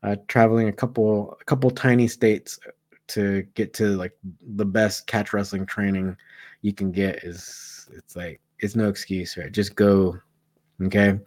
uh, 0.04 0.16
traveling 0.28 0.68
a 0.70 0.74
couple 0.74 1.38
a 1.40 1.46
couple 1.46 1.70
tiny 1.72 2.08
states 2.08 2.60
to 3.08 3.44
get 3.54 3.74
to 3.74 3.96
like 3.98 4.14
the 4.56 4.66
best 4.66 5.06
catch 5.08 5.32
wrestling 5.34 5.66
training 5.66 6.16
you 6.62 6.74
can 6.74 6.92
get 6.92 7.24
is 7.24 7.88
it's 7.94 8.16
like 8.16 8.42
it's 8.60 8.76
no 8.76 8.88
excuse, 8.88 9.38
right? 9.38 9.52
Just 9.52 9.76
go 9.76 10.18
Okay. 10.84 11.20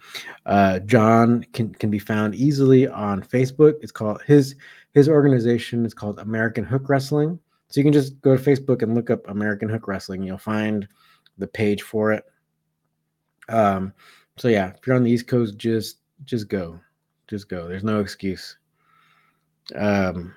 Uh, 0.45 0.79
John 0.81 1.45
can, 1.53 1.75
can 1.75 1.91
be 1.91 1.99
found 1.99 2.35
easily 2.35 2.87
on 2.87 3.23
Facebook. 3.23 3.75
It's 3.81 3.93
called 3.93 4.23
his 4.27 4.55
his 4.93 5.09
organization 5.09 5.87
is 5.87 5.95
called 5.95 6.19
American 6.19 6.65
Hook 6.65 6.89
Wrestling. 6.89 7.39
So 7.69 7.81
you 7.81 7.85
can 7.85 7.93
just 7.93 8.21
go 8.21 8.37
to 8.37 8.43
Facebook 8.43 8.83
and 8.83 8.95
look 8.95 9.11
up 9.11 9.29
American 9.29 9.69
Hook 9.69 9.87
Wrestling. 9.89 10.23
You'll 10.23 10.39
find 10.39 10.89
the 11.37 11.47
page 11.47 11.83
for 11.83 12.13
it. 12.13 12.25
Um, 13.49 13.93
so 14.37 14.49
yeah, 14.49 14.73
if 14.77 14.87
you're 14.87 14.97
on 14.97 15.05
the 15.05 15.11
East 15.11 15.29
Coast, 15.29 15.57
just 15.57 15.99
just 16.25 16.49
go. 16.49 16.81
Just 17.27 17.49
go. 17.49 17.69
There's 17.69 17.85
no 17.85 18.01
excuse. 18.01 18.57
Um, 19.75 20.35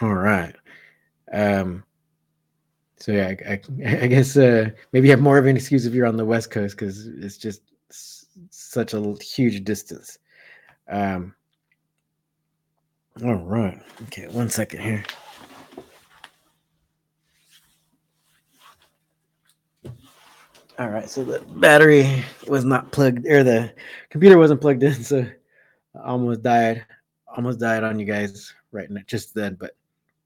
all 0.00 0.14
right. 0.14 0.54
Um, 1.32 1.84
so 2.96 3.12
yeah, 3.12 3.34
I, 3.46 3.52
I, 3.52 3.60
I 4.02 4.06
guess 4.06 4.36
uh, 4.36 4.70
maybe 4.92 5.08
you 5.08 5.12
have 5.12 5.20
more 5.20 5.38
of 5.38 5.46
an 5.46 5.56
excuse 5.56 5.86
if 5.86 5.94
you're 5.94 6.06
on 6.06 6.16
the 6.16 6.24
West 6.24 6.50
Coast 6.50 6.76
because 6.76 7.06
it's 7.06 7.38
just 7.38 7.62
such 8.50 8.94
a 8.94 9.14
huge 9.20 9.64
distance. 9.64 10.18
Um, 10.88 11.34
all 13.24 13.34
right. 13.34 13.80
Okay, 14.04 14.28
one 14.28 14.48
second 14.48 14.80
here. 14.80 15.04
All 20.78 20.88
right, 20.90 21.10
so 21.10 21.24
the 21.24 21.40
battery 21.40 22.24
was 22.46 22.64
not 22.64 22.92
plugged, 22.92 23.26
or 23.26 23.42
the 23.42 23.72
computer 24.10 24.38
wasn't 24.38 24.60
plugged 24.60 24.84
in, 24.84 24.94
so 25.02 25.26
I 25.96 26.08
almost 26.08 26.42
died. 26.42 26.86
Almost 27.36 27.58
died 27.58 27.82
on 27.82 27.98
you 27.98 28.06
guys 28.06 28.54
right 28.70 28.88
now, 28.88 29.00
just 29.06 29.34
then, 29.34 29.56
but 29.58 29.76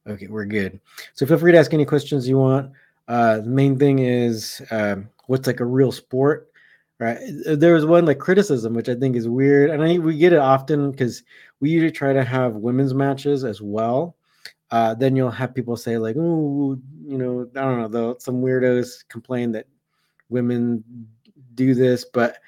okay, 0.06 0.26
we're 0.26 0.44
good. 0.44 0.78
So 1.14 1.24
feel 1.24 1.38
free 1.38 1.52
to 1.52 1.58
ask 1.58 1.72
any 1.72 1.86
questions 1.86 2.28
you 2.28 2.38
want. 2.38 2.70
Uh, 3.08 3.38
the 3.38 3.48
main 3.48 3.78
thing 3.78 4.00
is 4.00 4.60
um, 4.70 5.08
what's 5.26 5.46
like 5.46 5.60
a 5.60 5.64
real 5.64 5.90
sport 5.90 6.51
right? 7.02 7.18
There 7.46 7.74
was 7.74 7.84
one 7.84 8.06
like 8.06 8.18
criticism 8.18 8.74
which 8.74 8.88
i 8.88 8.94
think 8.94 9.16
is 9.16 9.28
weird 9.28 9.70
and 9.70 9.82
i 9.82 9.98
we 9.98 10.16
get 10.16 10.32
it 10.32 10.38
often 10.38 10.90
because 10.90 11.22
we 11.60 11.70
usually 11.70 11.90
try 11.90 12.12
to 12.12 12.24
have 12.24 12.54
women's 12.54 12.94
matches 12.94 13.44
as 13.44 13.60
well. 13.60 14.16
Uh, 14.70 14.94
then 14.94 15.14
you'll 15.14 15.30
have 15.30 15.54
people 15.54 15.76
say 15.76 15.98
like 15.98 16.16
oh 16.18 16.78
you 17.04 17.18
know 17.18 17.46
i 17.56 17.60
don't 17.60 17.78
know 17.78 17.88
though 17.88 18.16
some 18.18 18.40
weirdos 18.40 19.06
complain 19.08 19.52
that 19.52 19.66
women 20.30 20.82
do 21.54 21.74
this 21.74 22.06
but 22.06 22.38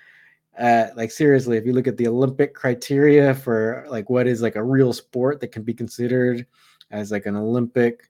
uh, 0.59 0.87
like 0.97 1.11
seriously 1.11 1.59
if 1.59 1.67
you 1.67 1.75
look 1.75 1.87
at 1.87 1.99
the 1.99 2.09
olympic 2.09 2.55
criteria 2.55 3.35
for 3.35 3.85
like 3.91 4.09
what 4.09 4.27
is 4.27 4.41
like 4.41 4.57
a 4.57 4.65
real 4.65 4.91
sport 4.93 5.39
that 5.39 5.53
can 5.53 5.63
be 5.63 5.75
considered 5.75 6.47
as 6.91 7.11
like 7.11 7.27
an 7.27 7.37
olympic 7.37 8.09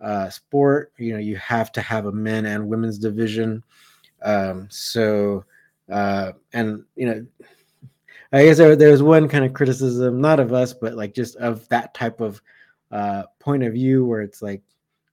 uh, 0.00 0.28
sport 0.28 0.92
you 0.98 1.12
know 1.12 1.20
you 1.20 1.36
have 1.36 1.70
to 1.70 1.80
have 1.80 2.06
a 2.06 2.12
men 2.12 2.46
and 2.46 2.66
women's 2.66 2.98
division. 2.98 3.62
Um, 4.22 4.66
so 4.70 5.44
uh, 5.92 6.32
and 6.52 6.84
you 6.96 7.06
know, 7.06 7.26
I 8.32 8.44
guess 8.44 8.56
there, 8.56 8.74
there's 8.74 9.02
one 9.02 9.28
kind 9.28 9.44
of 9.44 9.52
criticism, 9.52 10.20
not 10.20 10.40
of 10.40 10.52
us, 10.52 10.72
but 10.72 10.94
like 10.94 11.14
just 11.14 11.36
of 11.36 11.68
that 11.68 11.92
type 11.92 12.20
of 12.20 12.40
uh, 12.90 13.24
point 13.38 13.62
of 13.62 13.74
view 13.74 14.04
where 14.06 14.22
it's 14.22 14.40
like 14.40 14.62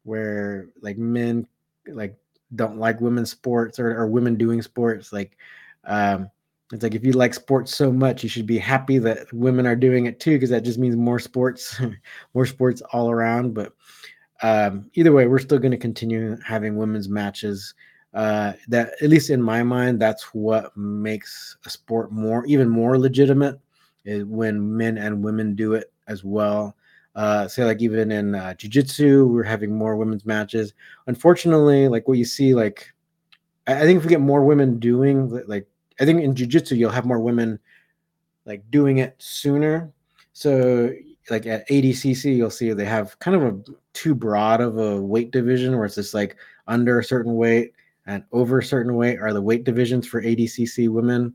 where 0.04 0.70
like 0.82 0.98
men 0.98 1.46
like 1.88 2.16
don't 2.56 2.78
like 2.78 3.02
women's 3.02 3.32
sports 3.32 3.80
or, 3.80 3.92
or 3.92 4.08
women 4.08 4.36
doing 4.36 4.62
sports. 4.62 5.12
Like 5.12 5.38
um, 5.84 6.30
it's 6.72 6.84
like 6.84 6.96
if 6.96 7.04
you 7.04 7.12
like 7.12 7.34
sports 7.34 7.76
so 7.76 7.92
much, 7.92 8.24
you 8.24 8.30
should 8.30 8.48
be 8.48 8.58
happy 8.58 9.00
that 9.00 9.32
women 9.34 9.68
are 9.68 9.76
doing 9.76 10.06
it 10.06 10.20
too, 10.20 10.36
because 10.36 10.50
that 10.52 10.64
just 10.64 10.80
means 10.80 10.96
more 10.96 11.20
sports, 11.20 11.80
more 12.34 12.46
sports 12.46 12.82
all 12.94 13.12
around. 13.12 13.54
But 13.54 13.74
um, 14.42 14.90
either 14.94 15.12
way, 15.12 15.28
we're 15.28 15.40
still 15.40 15.60
going 15.60 15.72
to 15.72 15.78
continue 15.78 16.38
having 16.46 16.78
women's 16.78 17.10
matches. 17.10 17.74
Uh, 18.14 18.54
that 18.68 18.94
at 19.02 19.10
least 19.10 19.30
in 19.30 19.42
my 19.42 19.62
mind, 19.62 20.00
that's 20.00 20.34
what 20.34 20.76
makes 20.76 21.58
a 21.66 21.70
sport 21.70 22.12
more 22.12 22.46
even 22.48 22.68
more 22.68 22.98
legitimate 22.98 23.60
is 24.06 24.26
when 24.26 24.76
men 24.76 24.98
and 24.98 25.24
women 25.24 25.56
do 25.56 25.74
it 25.74 25.92
as 26.08 26.24
well. 26.24 26.76
Uh, 27.16 27.48
say 27.48 27.64
like 27.66 27.82
even 27.82 28.12
in 28.12 28.34
uh, 28.34 28.54
jiu-jitsu, 28.54 29.28
we're 29.28 29.44
having 29.44 29.76
more 29.76 29.96
women's 29.96 30.26
matches. 30.26 30.74
Unfortunately, 31.08 31.88
like 31.88 32.08
what 32.08 32.18
you 32.18 32.26
see, 32.26 32.54
like 32.54 32.92
I, 33.68 33.76
I 33.76 33.82
think 33.82 33.98
if 33.98 34.04
we 34.04 34.10
get 34.10 34.22
more 34.22 34.44
women 34.44 34.80
doing 34.80 35.30
like 35.48 35.68
I 36.00 36.06
think 36.06 36.22
in 36.22 36.36
jiu-jitsu 36.36 36.76
you'll 36.76 36.92
have 36.92 37.06
more 37.06 37.20
women 37.20 37.60
like 38.46 38.64
doing 38.72 38.98
it 38.98 39.16
sooner. 39.20 39.92
So 40.34 40.92
like 41.30 41.46
at 41.46 41.68
ADCC, 41.70 42.36
you'll 42.36 42.50
see 42.50 42.74
they 42.74 42.86
have 42.86 43.20
kind 43.20 43.36
of 43.36 43.44
a 43.44 43.60
too 43.94 44.16
broad 44.16 44.62
of 44.62 44.78
a 44.80 45.00
weight 45.00 45.32
division 45.32 45.76
where 45.76 45.86
it's 45.86 45.96
just 45.96 46.14
like 46.14 46.38
under 46.68 47.00
a 47.00 47.04
certain 47.04 47.36
weight 47.36 47.74
and 48.10 48.24
over 48.32 48.58
a 48.58 48.64
certain 48.64 48.96
weight 48.96 49.20
are 49.20 49.34
the 49.34 49.42
weight 49.42 49.64
divisions 49.64 50.08
for 50.08 50.22
ADCC 50.22 50.90
women. 50.90 51.32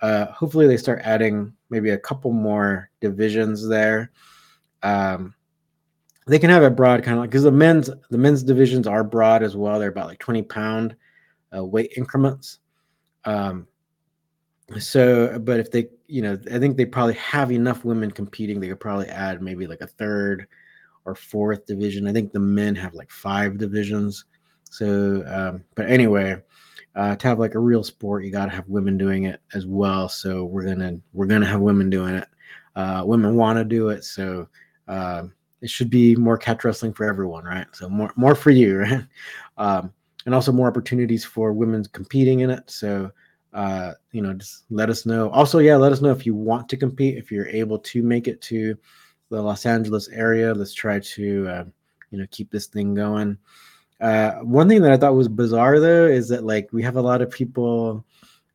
Uh, 0.00 0.26
hopefully, 0.26 0.66
they 0.66 0.78
start 0.78 1.02
adding 1.04 1.52
maybe 1.68 1.90
a 1.90 1.98
couple 1.98 2.32
more 2.32 2.90
divisions 3.00 3.68
there. 3.68 4.10
Um, 4.82 5.34
they 6.26 6.38
can 6.38 6.48
have 6.48 6.62
it 6.62 6.74
broad, 6.74 7.04
kind 7.04 7.18
of 7.18 7.24
because 7.24 7.42
the 7.42 7.52
men's 7.52 7.90
the 8.10 8.18
men's 8.18 8.42
divisions 8.42 8.86
are 8.86 9.04
broad 9.04 9.42
as 9.42 9.56
well. 9.56 9.78
They're 9.78 9.90
about 9.90 10.08
like 10.08 10.18
twenty 10.18 10.42
pound 10.42 10.96
uh, 11.54 11.64
weight 11.64 11.92
increments. 11.98 12.60
Um, 13.26 13.66
so, 14.78 15.38
but 15.38 15.60
if 15.60 15.70
they, 15.70 15.88
you 16.06 16.22
know, 16.22 16.38
I 16.52 16.58
think 16.58 16.76
they 16.76 16.86
probably 16.86 17.14
have 17.14 17.52
enough 17.52 17.84
women 17.84 18.10
competing. 18.10 18.58
They 18.58 18.68
could 18.68 18.80
probably 18.80 19.08
add 19.08 19.42
maybe 19.42 19.66
like 19.66 19.82
a 19.82 19.86
third 19.86 20.46
or 21.04 21.14
fourth 21.14 21.66
division. 21.66 22.08
I 22.08 22.12
think 22.12 22.32
the 22.32 22.40
men 22.40 22.74
have 22.74 22.94
like 22.94 23.10
five 23.10 23.58
divisions. 23.58 24.24
So, 24.70 25.24
um, 25.26 25.64
but 25.74 25.88
anyway, 25.88 26.42
uh, 26.94 27.16
to 27.16 27.28
have 27.28 27.38
like 27.38 27.54
a 27.54 27.58
real 27.58 27.82
sport, 27.82 28.24
you 28.24 28.30
got 28.30 28.46
to 28.46 28.52
have 28.52 28.68
women 28.68 28.96
doing 28.98 29.24
it 29.24 29.40
as 29.54 29.66
well. 29.66 30.08
So 30.08 30.44
we're 30.44 30.64
gonna 30.64 30.98
we're 31.12 31.26
gonna 31.26 31.46
have 31.46 31.60
women 31.60 31.90
doing 31.90 32.14
it. 32.14 32.28
Uh, 32.74 33.02
women 33.04 33.36
want 33.36 33.58
to 33.58 33.64
do 33.64 33.88
it, 33.88 34.04
so 34.04 34.48
uh, 34.88 35.24
it 35.62 35.70
should 35.70 35.90
be 35.90 36.14
more 36.16 36.36
catch 36.36 36.64
wrestling 36.64 36.92
for 36.92 37.04
everyone, 37.04 37.44
right? 37.44 37.66
So 37.72 37.88
more 37.88 38.12
more 38.16 38.34
for 38.34 38.50
you, 38.50 38.78
right? 38.80 39.04
Um, 39.58 39.92
and 40.24 40.34
also 40.34 40.52
more 40.52 40.68
opportunities 40.68 41.24
for 41.24 41.52
women 41.52 41.84
competing 41.92 42.40
in 42.40 42.50
it. 42.50 42.70
So 42.70 43.10
uh, 43.56 43.92
you 44.12 44.20
know, 44.20 44.34
just 44.34 44.64
let 44.68 44.90
us 44.90 45.06
know. 45.06 45.30
Also, 45.30 45.58
yeah, 45.58 45.76
let 45.76 45.90
us 45.90 46.02
know 46.02 46.10
if 46.10 46.26
you 46.26 46.34
want 46.34 46.68
to 46.68 46.76
compete, 46.76 47.16
if 47.16 47.32
you're 47.32 47.48
able 47.48 47.78
to 47.78 48.02
make 48.02 48.28
it 48.28 48.40
to 48.42 48.76
the 49.30 49.40
Los 49.40 49.66
Angeles 49.66 50.08
area. 50.08 50.54
Let's 50.54 50.74
try 50.74 51.00
to, 51.00 51.48
uh, 51.48 51.64
you 52.10 52.18
know, 52.18 52.26
keep 52.30 52.50
this 52.50 52.66
thing 52.66 52.94
going. 52.94 53.38
Uh, 54.00 54.32
one 54.42 54.68
thing 54.68 54.82
that 54.82 54.92
I 54.92 54.96
thought 54.96 55.14
was 55.14 55.28
bizarre 55.28 55.80
though 55.80 56.06
is 56.06 56.28
that 56.28 56.44
like 56.44 56.68
we 56.72 56.82
have 56.82 56.96
a 56.96 57.02
lot 57.02 57.22
of 57.22 57.30
people 57.30 58.04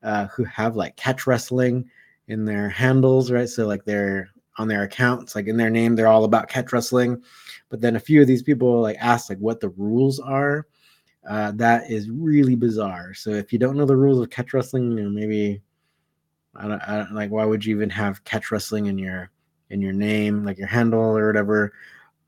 uh, 0.04 0.28
who 0.28 0.44
have 0.44 0.76
like 0.76 0.96
catch 0.96 1.26
wrestling 1.26 1.90
in 2.28 2.46
their 2.46 2.70
handles, 2.70 3.32
right? 3.32 3.50
So 3.50 3.68
like 3.68 3.84
they're 3.84 4.30
on 4.58 4.68
their 4.68 4.84
accounts, 4.84 5.36
like 5.36 5.48
in 5.48 5.58
their 5.58 5.70
name, 5.70 5.96
they're 5.96 6.08
all 6.08 6.24
about 6.24 6.48
catch 6.48 6.72
wrestling. 6.72 7.22
But 7.70 7.82
then 7.82 7.96
a 7.96 8.00
few 8.00 8.22
of 8.22 8.28
these 8.28 8.44
people 8.44 8.82
like 8.82 8.98
ask 9.00 9.30
like 9.30 9.40
what 9.40 9.60
the 9.60 9.70
rules 9.70 10.20
are. 10.20 10.68
Uh, 11.28 11.52
that 11.56 11.90
is 11.90 12.10
really 12.10 12.56
bizarre. 12.56 13.14
So 13.14 13.30
if 13.32 13.54
you 13.54 13.60
don't 13.60 13.78
know 13.78 13.86
the 13.86 13.96
rules 13.96 14.20
of 14.20 14.30
catch 14.30 14.54
wrestling, 14.54 14.92
you 14.92 15.04
know, 15.04 15.10
maybe 15.10 15.62
I 16.56 16.68
don't, 16.68 16.82
I 16.82 16.98
don't 16.98 17.14
like 17.14 17.32
why 17.32 17.46
would 17.46 17.64
you 17.64 17.76
even 17.76 17.90
have 17.92 18.24
catch 18.24 18.52
wrestling 18.52 18.88
in 18.88 18.98
your 18.98 19.30
in 19.70 19.82
your 19.82 19.94
name, 19.94 20.44
like 20.44 20.58
your 20.58 20.68
handle 20.68 21.18
or 21.18 21.28
whatever. 21.28 21.74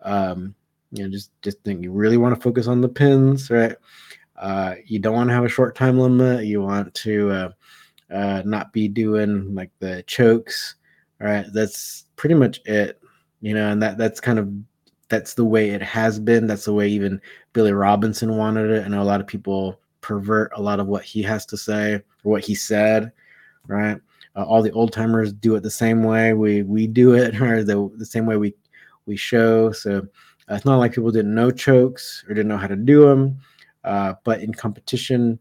Um, 0.01 0.55
you 0.93 1.03
know, 1.03 1.09
just 1.09 1.31
just 1.41 1.59
think 1.63 1.83
you 1.83 1.91
really 1.91 2.17
want 2.17 2.35
to 2.35 2.41
focus 2.41 2.67
on 2.67 2.79
the 2.79 2.87
pins, 2.87 3.49
right? 3.49 3.75
Uh, 4.37 4.75
you 4.85 4.99
don't 4.99 5.15
want 5.15 5.29
to 5.29 5.33
have 5.33 5.43
a 5.43 5.49
short 5.49 5.75
time 5.75 5.99
limit. 5.99 6.45
You 6.45 6.61
want 6.61 6.93
to 6.93 7.31
uh, 7.31 7.49
uh, 8.13 8.43
not 8.45 8.71
be 8.71 8.87
doing 8.87 9.55
like 9.55 9.71
the 9.79 10.03
chokes, 10.05 10.75
right? 11.19 11.45
That's 11.51 12.05
pretty 12.15 12.35
much 12.35 12.61
it, 12.65 13.01
you 13.41 13.55
know. 13.55 13.71
And 13.71 13.81
that 13.81 13.97
that's 13.97 14.19
kind 14.19 14.37
of 14.37 14.49
that's 15.09 15.33
the 15.33 15.45
way 15.45 15.71
it 15.71 15.81
has 15.81 16.19
been. 16.19 16.45
That's 16.45 16.65
the 16.65 16.73
way 16.73 16.87
even 16.89 17.19
Billy 17.53 17.73
Robinson 17.73 18.37
wanted 18.37 18.69
it. 18.69 18.85
I 18.85 18.87
know 18.87 19.01
a 19.01 19.03
lot 19.03 19.21
of 19.21 19.27
people 19.27 19.79
pervert 20.01 20.51
a 20.55 20.61
lot 20.61 20.79
of 20.79 20.85
what 20.85 21.03
he 21.03 21.23
has 21.23 21.45
to 21.47 21.57
say 21.57 21.95
or 21.95 22.03
what 22.23 22.45
he 22.45 22.53
said, 22.53 23.11
right? 23.67 23.99
Uh, 24.35 24.43
all 24.43 24.61
the 24.61 24.71
old 24.71 24.91
timers 24.91 25.33
do 25.33 25.55
it 25.55 25.63
the 25.63 25.71
same 25.71 26.03
way 26.03 26.33
we 26.33 26.61
we 26.61 26.85
do 26.85 27.15
it, 27.15 27.41
or 27.41 27.63
the 27.63 27.89
the 27.97 28.05
same 28.05 28.27
way 28.27 28.37
we 28.37 28.53
we 29.07 29.15
show. 29.15 29.71
So 29.71 30.07
uh, 30.49 30.55
it's 30.55 30.65
not 30.65 30.77
like 30.77 30.93
people 30.93 31.11
didn't 31.11 31.33
know 31.33 31.51
chokes 31.51 32.23
or 32.27 32.33
didn't 32.33 32.49
know 32.49 32.57
how 32.57 32.67
to 32.67 32.75
do 32.75 33.07
them, 33.07 33.37
uh, 33.83 34.13
but 34.23 34.41
in 34.41 34.53
competition, 34.53 35.39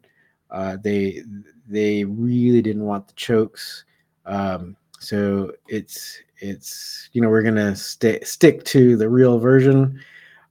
uh, 0.50 0.76
they 0.82 1.22
they 1.68 2.04
really 2.04 2.62
didn't 2.62 2.84
want 2.84 3.08
the 3.08 3.14
chokes. 3.14 3.84
Um, 4.26 4.76
so 5.00 5.52
it's 5.68 6.18
it's 6.38 7.08
you 7.12 7.20
know 7.20 7.28
we're 7.28 7.42
gonna 7.42 7.74
stay 7.74 8.20
stick 8.22 8.64
to 8.64 8.96
the 8.96 9.08
real 9.08 9.38
version, 9.38 10.00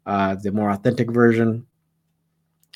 uh, 0.06 0.36
the 0.36 0.52
more 0.52 0.72
authentic 0.72 1.12
version. 1.12 1.66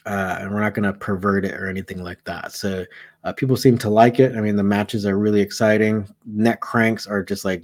Uh, 0.06 0.38
and 0.42 0.54
we're 0.54 0.62
not 0.62 0.76
to 0.76 0.94
pervert 0.94 1.46
it 1.46 1.56
or 1.56 1.68
anything 1.68 2.04
like 2.04 2.24
that. 2.26 2.52
So 2.52 2.86
uh, 3.24 3.34
people 3.34 3.58
seem 3.58 3.76
to 3.80 3.90
like 3.90 4.20
it. 4.20 4.36
I 4.36 4.40
mean, 4.40 4.56
the 4.56 4.62
matches 4.62 5.04
are 5.04 5.18
really 5.18 5.42
exciting. 5.42 6.08
Neck 6.28 6.62
cranks 6.62 7.08
are 7.08 7.24
just 7.24 7.44
like 7.44 7.64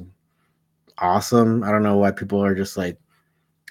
awesome. 0.97 1.63
I 1.63 1.71
don't 1.71 1.83
know 1.83 1.97
why 1.97 2.09
people 2.09 2.43
are 2.43 2.55
just 2.55 2.77
like 2.77 2.97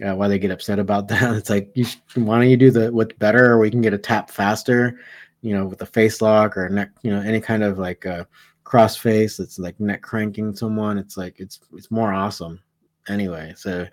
uh, 0.04 0.14
why 0.14 0.28
they 0.28 0.38
get 0.38 0.50
upset 0.50 0.78
about 0.78 1.08
that. 1.08 1.36
It's 1.36 1.50
like 1.50 1.70
you 1.74 1.84
should, 1.84 2.00
why 2.16 2.38
don't 2.38 2.50
you 2.50 2.56
do 2.56 2.70
the 2.70 2.92
what's 2.92 3.16
better, 3.16 3.52
or 3.52 3.58
we 3.58 3.70
can 3.70 3.80
get 3.80 3.94
a 3.94 3.98
tap 3.98 4.30
faster, 4.30 5.00
you 5.42 5.54
know, 5.54 5.66
with 5.66 5.82
a 5.82 5.86
face 5.86 6.20
lock 6.20 6.56
or 6.56 6.68
neck, 6.68 6.90
you 7.02 7.10
know, 7.10 7.20
any 7.20 7.40
kind 7.40 7.62
of 7.62 7.78
like 7.78 8.06
uh, 8.06 8.24
cross 8.64 8.96
face. 8.96 9.40
It's 9.40 9.58
like 9.58 9.78
neck 9.80 10.02
cranking 10.02 10.54
someone. 10.54 10.98
It's 10.98 11.16
like 11.16 11.40
it's 11.40 11.60
it's 11.74 11.90
more 11.90 12.12
awesome. 12.12 12.60
Anyway, 13.08 13.54
so 13.56 13.86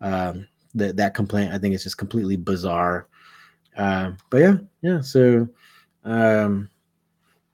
um, 0.00 0.46
that 0.74 0.96
that 0.96 1.14
complaint 1.14 1.52
I 1.52 1.58
think 1.58 1.74
is 1.74 1.82
just 1.82 1.98
completely 1.98 2.36
bizarre. 2.36 3.08
Uh, 3.76 4.12
but 4.30 4.38
yeah, 4.38 4.56
yeah. 4.82 5.00
So 5.00 5.48
um, 6.04 6.68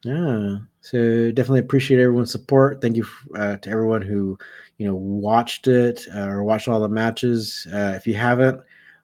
yeah, 0.04 0.58
so 0.90 1.30
definitely 1.32 1.60
appreciate 1.60 2.00
everyone's 2.00 2.32
support. 2.32 2.80
Thank 2.80 2.96
you 2.96 3.06
uh, 3.36 3.56
to 3.58 3.70
everyone 3.70 4.00
who 4.00 4.38
you 4.78 4.86
know 4.86 4.94
watched 4.94 5.66
it 5.66 6.06
uh, 6.14 6.28
or 6.28 6.44
watched 6.44 6.66
all 6.66 6.80
the 6.80 6.88
matches. 6.88 7.66
Uh, 7.70 7.92
if 7.94 8.06
you 8.06 8.14
haven't, 8.14 8.62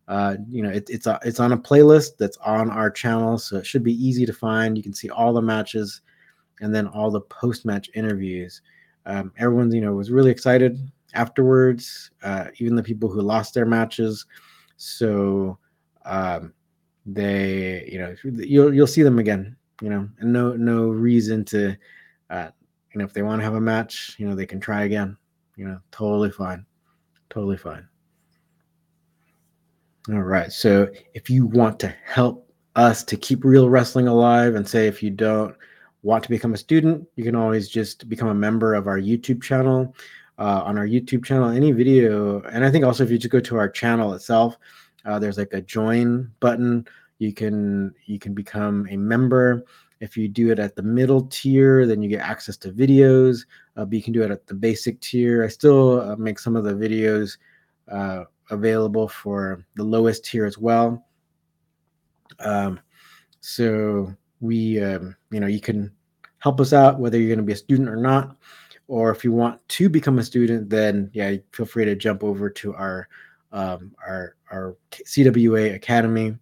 uh, 0.09 0.37
you 0.49 0.63
know 0.63 0.71
it, 0.71 0.89
it's 0.89 1.07
a, 1.07 1.21
it's 1.25 1.41
on 1.41 1.53
a 1.53 1.59
playlist 1.59 2.17
that's 2.19 2.39
on 2.39 2.71
our 2.71 2.91
channel, 2.91 3.37
so 3.37 3.59
it 3.59 3.67
should 3.67 3.83
be 3.83 3.93
easy 3.93 4.25
to 4.25 4.33
find. 4.33 4.79
You 4.79 4.83
can 4.83 4.95
see 4.95 5.11
all 5.11 5.35
the 5.35 5.43
matches 5.43 6.01
and 6.63 6.75
then 6.75 6.87
all 6.87 7.11
the 7.11 7.21
post 7.21 7.67
match 7.67 7.91
interviews. 7.95 8.63
Um, 9.05 9.31
everyone, 9.37 9.71
you 9.71 9.83
know, 9.83 9.93
was 9.93 10.11
really 10.11 10.31
excited 10.31 10.91
afterwards. 11.13 12.13
Uh, 12.23 12.47
even 12.61 12.77
the 12.77 12.83
people 12.83 13.11
who 13.11 13.21
lost 13.21 13.53
their 13.53 13.67
matches. 13.67 14.25
So 14.79 15.59
um, 16.07 16.55
they, 17.05 17.87
you 17.93 17.99
know, 17.99 18.15
you'll 18.25 18.73
you'll 18.73 18.87
see 18.87 19.03
them 19.03 19.19
again. 19.19 19.55
You 19.85 19.91
know, 19.91 20.09
and 20.19 20.33
no 20.33 20.55
no 20.55 20.89
reason 20.89 21.45
to, 21.47 21.77
uh, 22.31 22.49
you 22.91 22.99
know, 22.99 23.05
if 23.05 23.13
they 23.13 23.21
want 23.21 23.41
to 23.41 23.45
have 23.45 23.53
a 23.53 23.61
match, 23.61 24.17
you 24.17 24.27
know, 24.27 24.35
they 24.35 24.47
can 24.47 24.59
try 24.59 24.85
again. 24.85 25.15
You 25.57 25.67
know, 25.67 25.79
totally 25.91 26.31
fine, 26.31 26.65
totally 27.29 27.59
fine. 27.59 27.87
All 30.09 30.23
right. 30.23 30.51
So 30.51 30.89
if 31.13 31.29
you 31.29 31.45
want 31.45 31.79
to 31.81 31.95
help 32.07 32.51
us 32.77 33.05
to 33.05 33.17
keep 33.19 33.45
real 33.45 33.69
wrestling 33.69 34.09
alive, 34.09 34.55
and 34.55 34.67
say 34.67 34.87
if 34.87 35.03
you 35.03 35.11
don't 35.11 35.55
want 36.03 36.25
to 36.25 36.31
become 36.31 36.55
a 36.55 36.57
student, 36.57 37.07
you 37.17 37.25
can 37.25 37.35
always 37.35 37.69
just 37.69 38.09
become 38.09 38.29
a 38.29 38.35
member 38.35 38.73
of 38.73 38.87
our 38.87 38.99
YouTube 38.99 39.43
channel. 39.43 39.95
Uh, 40.37 40.63
on 40.65 40.77
our 40.77 40.87
YouTube 40.87 41.25
channel, 41.25 41.49
any 41.49 41.71
video, 41.71 42.41
and 42.43 42.65
I 42.65 42.71
think 42.71 42.85
also 42.85 43.05
if 43.05 43.11
you 43.11 43.19
just 43.19 43.31
go 43.31 43.39
to 43.39 43.57
our 43.57 43.69
channel 43.69 44.15
itself, 44.15 44.57
uh, 45.05 45.19
there's 45.21 45.39
like 45.39 45.53
a 45.53 45.61
join 45.61 46.33
button. 46.41 46.89
You 47.19 47.33
can 47.33 47.95
you 48.07 48.19
can 48.19 48.35
become 48.35 48.87
a 48.91 48.97
member. 48.97 49.65
If 50.01 50.17
you 50.17 50.29
do 50.29 50.51
it 50.51 50.59
at 50.59 50.77
the 50.77 50.83
middle 50.83 51.27
tier, 51.27 51.87
then 51.87 52.03
you 52.03 52.09
get 52.09 52.21
access 52.21 52.57
to 52.59 52.73
videos. 52.73 53.47
Uh, 53.77 53.85
but 53.85 53.95
you 53.95 54.03
can 54.03 54.13
do 54.13 54.23
it 54.23 54.31
at 54.31 54.47
the 54.47 54.55
basic 54.55 55.01
tier. 55.01 55.45
I 55.45 55.49
still 55.49 56.01
uh, 56.01 56.17
make 56.17 56.39
some 56.39 56.57
of 56.57 56.65
the 56.65 56.75
videos 56.75 57.39
uh, 57.91 58.25
available 58.51 59.09
for 59.09 59.65
the 59.77 59.85
lowest 59.85 60.25
tier 60.25 60.45
as 60.45 60.59
well. 60.59 61.07
Um, 62.41 62.81
so 63.41 64.13
we, 64.41 64.83
um, 64.83 65.17
you 65.31 65.41
know, 65.41 65.47
you 65.47 65.61
can 65.61 65.93
help 66.39 66.61
us 66.61 66.73
out 66.73 66.99
whether 66.99 67.19
you're 67.19 67.29
going 67.29 67.39
to 67.39 67.45
be 67.45 67.53
a 67.53 67.57
student 67.57 67.89
or 67.89 67.97
not. 67.97 68.37
or 68.89 69.11
if 69.11 69.25
you 69.25 69.33
want 69.33 69.67
to 69.69 69.89
become 69.89 70.19
a 70.19 70.25
student, 70.25 70.69
then 70.69 71.11
yeah, 71.13 71.35
feel 71.53 71.67
free 71.67 71.85
to 71.85 71.97
jump 71.97 72.23
over 72.23 72.51
to 72.51 72.75
our 72.75 73.09
um, 73.53 73.95
our 74.07 74.37
our 74.51 74.77
CWA 74.93 75.75
Academy. 75.75 76.37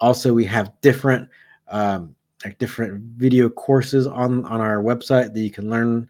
Also, 0.00 0.32
we 0.32 0.44
have 0.44 0.72
different 0.80 1.28
um, 1.68 2.14
like 2.44 2.58
different 2.58 3.02
video 3.16 3.48
courses 3.48 4.06
on 4.06 4.44
on 4.44 4.60
our 4.60 4.82
website 4.82 5.32
that 5.32 5.40
you 5.40 5.50
can 5.50 5.70
learn. 5.70 6.08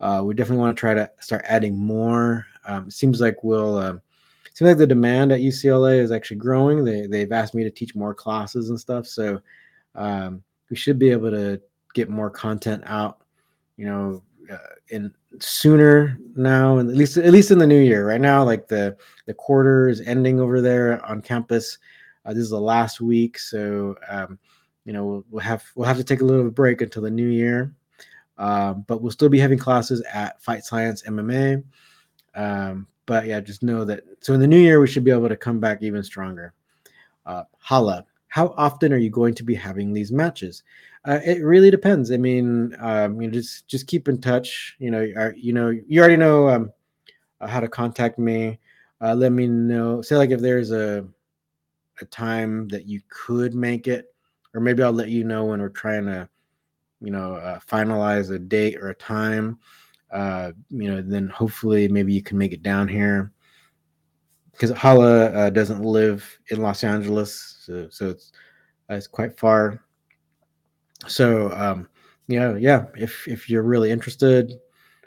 Uh, 0.00 0.22
we 0.24 0.34
definitely 0.34 0.60
want 0.60 0.76
to 0.76 0.80
try 0.80 0.94
to 0.94 1.10
start 1.20 1.44
adding 1.46 1.76
more. 1.76 2.46
Um, 2.66 2.90
seems 2.90 3.20
like 3.20 3.44
we'll 3.44 3.76
uh, 3.76 3.96
seems 4.54 4.68
like 4.68 4.78
the 4.78 4.86
demand 4.86 5.32
at 5.32 5.40
UCLA 5.40 5.98
is 5.98 6.12
actually 6.12 6.38
growing. 6.38 6.84
They 6.84 7.06
they've 7.06 7.32
asked 7.32 7.54
me 7.54 7.64
to 7.64 7.70
teach 7.70 7.94
more 7.94 8.14
classes 8.14 8.70
and 8.70 8.80
stuff, 8.80 9.06
so 9.06 9.40
um, 9.94 10.42
we 10.70 10.76
should 10.76 10.98
be 10.98 11.10
able 11.10 11.30
to 11.30 11.60
get 11.92 12.08
more 12.08 12.30
content 12.30 12.82
out. 12.86 13.18
You 13.76 13.86
know, 13.86 14.22
uh, 14.50 14.58
in 14.88 15.12
sooner 15.40 16.18
now, 16.36 16.78
and 16.78 16.90
at 16.90 16.96
least 16.96 17.16
at 17.16 17.32
least 17.32 17.50
in 17.50 17.58
the 17.58 17.66
new 17.66 17.80
year. 17.80 18.06
Right 18.06 18.20
now, 18.20 18.44
like 18.44 18.68
the 18.68 18.96
the 19.26 19.34
quarter 19.34 19.88
is 19.88 20.00
ending 20.00 20.40
over 20.40 20.60
there 20.60 21.04
on 21.04 21.20
campus. 21.20 21.78
Uh, 22.24 22.32
this 22.32 22.42
is 22.42 22.50
the 22.50 22.60
last 22.60 23.00
week, 23.00 23.38
so 23.38 23.96
um, 24.08 24.38
you 24.84 24.92
know 24.92 25.04
we'll, 25.04 25.24
we'll, 25.30 25.42
have 25.42 25.64
we'll 25.74 25.86
have 25.86 25.96
to 25.96 26.04
take 26.04 26.20
a 26.20 26.24
little 26.24 26.50
break 26.50 26.80
until 26.80 27.02
the 27.02 27.10
new 27.10 27.28
year. 27.28 27.72
Um, 28.38 28.84
but 28.88 29.00
we'll 29.00 29.12
still 29.12 29.28
be 29.28 29.38
having 29.38 29.58
classes 29.58 30.02
at 30.12 30.42
Fight 30.42 30.64
Science 30.64 31.02
MMA. 31.02 31.62
Um, 32.34 32.86
but 33.06 33.26
yeah, 33.26 33.40
just 33.40 33.62
know 33.62 33.84
that. 33.84 34.02
So 34.20 34.34
in 34.34 34.40
the 34.40 34.46
new 34.46 34.58
year, 34.58 34.80
we 34.80 34.86
should 34.86 35.04
be 35.04 35.10
able 35.10 35.28
to 35.28 35.36
come 35.36 35.60
back 35.60 35.82
even 35.82 36.02
stronger. 36.02 36.52
Uh, 37.26 37.44
Hala, 37.58 38.04
how 38.28 38.54
often 38.56 38.92
are 38.92 38.98
you 38.98 39.10
going 39.10 39.34
to 39.34 39.44
be 39.44 39.54
having 39.54 39.92
these 39.92 40.10
matches? 40.10 40.62
Uh, 41.06 41.20
it 41.24 41.42
really 41.44 41.70
depends. 41.70 42.10
I 42.10 42.16
mean, 42.16 42.74
um, 42.80 43.20
you 43.20 43.28
know, 43.28 43.32
just 43.34 43.68
just 43.68 43.86
keep 43.86 44.08
in 44.08 44.20
touch. 44.20 44.74
You 44.78 44.90
know, 44.90 45.32
you 45.36 45.52
know, 45.52 45.68
you 45.68 46.00
already 46.00 46.16
know 46.16 46.48
um, 46.48 46.72
uh, 47.40 47.46
how 47.46 47.60
to 47.60 47.68
contact 47.68 48.18
me. 48.18 48.58
Uh, 49.00 49.14
let 49.14 49.32
me 49.32 49.46
know. 49.46 50.02
Say 50.02 50.16
like 50.16 50.30
if 50.30 50.40
there's 50.40 50.72
a 50.72 51.06
a 52.00 52.04
time 52.04 52.68
that 52.68 52.86
you 52.86 53.00
could 53.08 53.54
make 53.54 53.86
it, 53.86 54.06
or 54.54 54.60
maybe 54.60 54.82
I'll 54.82 54.92
let 54.92 55.08
you 55.08 55.24
know 55.24 55.46
when 55.46 55.60
we're 55.60 55.68
trying 55.68 56.06
to, 56.06 56.28
you 57.00 57.10
know, 57.10 57.34
uh, 57.34 57.58
finalize 57.60 58.34
a 58.34 58.38
date 58.38 58.76
or 58.76 58.90
a 58.90 58.94
time. 58.94 59.58
Uh, 60.12 60.52
you 60.70 60.90
know, 60.90 61.02
then 61.02 61.28
hopefully 61.28 61.88
maybe 61.88 62.12
you 62.12 62.22
can 62.22 62.38
make 62.38 62.52
it 62.52 62.62
down 62.62 62.86
here 62.86 63.32
because 64.52 64.70
Hala 64.70 65.26
uh, 65.32 65.50
doesn't 65.50 65.82
live 65.82 66.38
in 66.50 66.62
Los 66.62 66.84
Angeles, 66.84 67.58
so, 67.64 67.88
so 67.90 68.10
it's 68.10 68.32
it's 68.88 69.08
quite 69.08 69.36
far 69.36 69.84
so 71.06 71.50
um, 71.52 71.88
yeah, 72.28 72.56
yeah. 72.56 72.86
If 72.96 73.26
if 73.28 73.50
you're 73.50 73.62
really 73.62 73.90
interested 73.90 74.54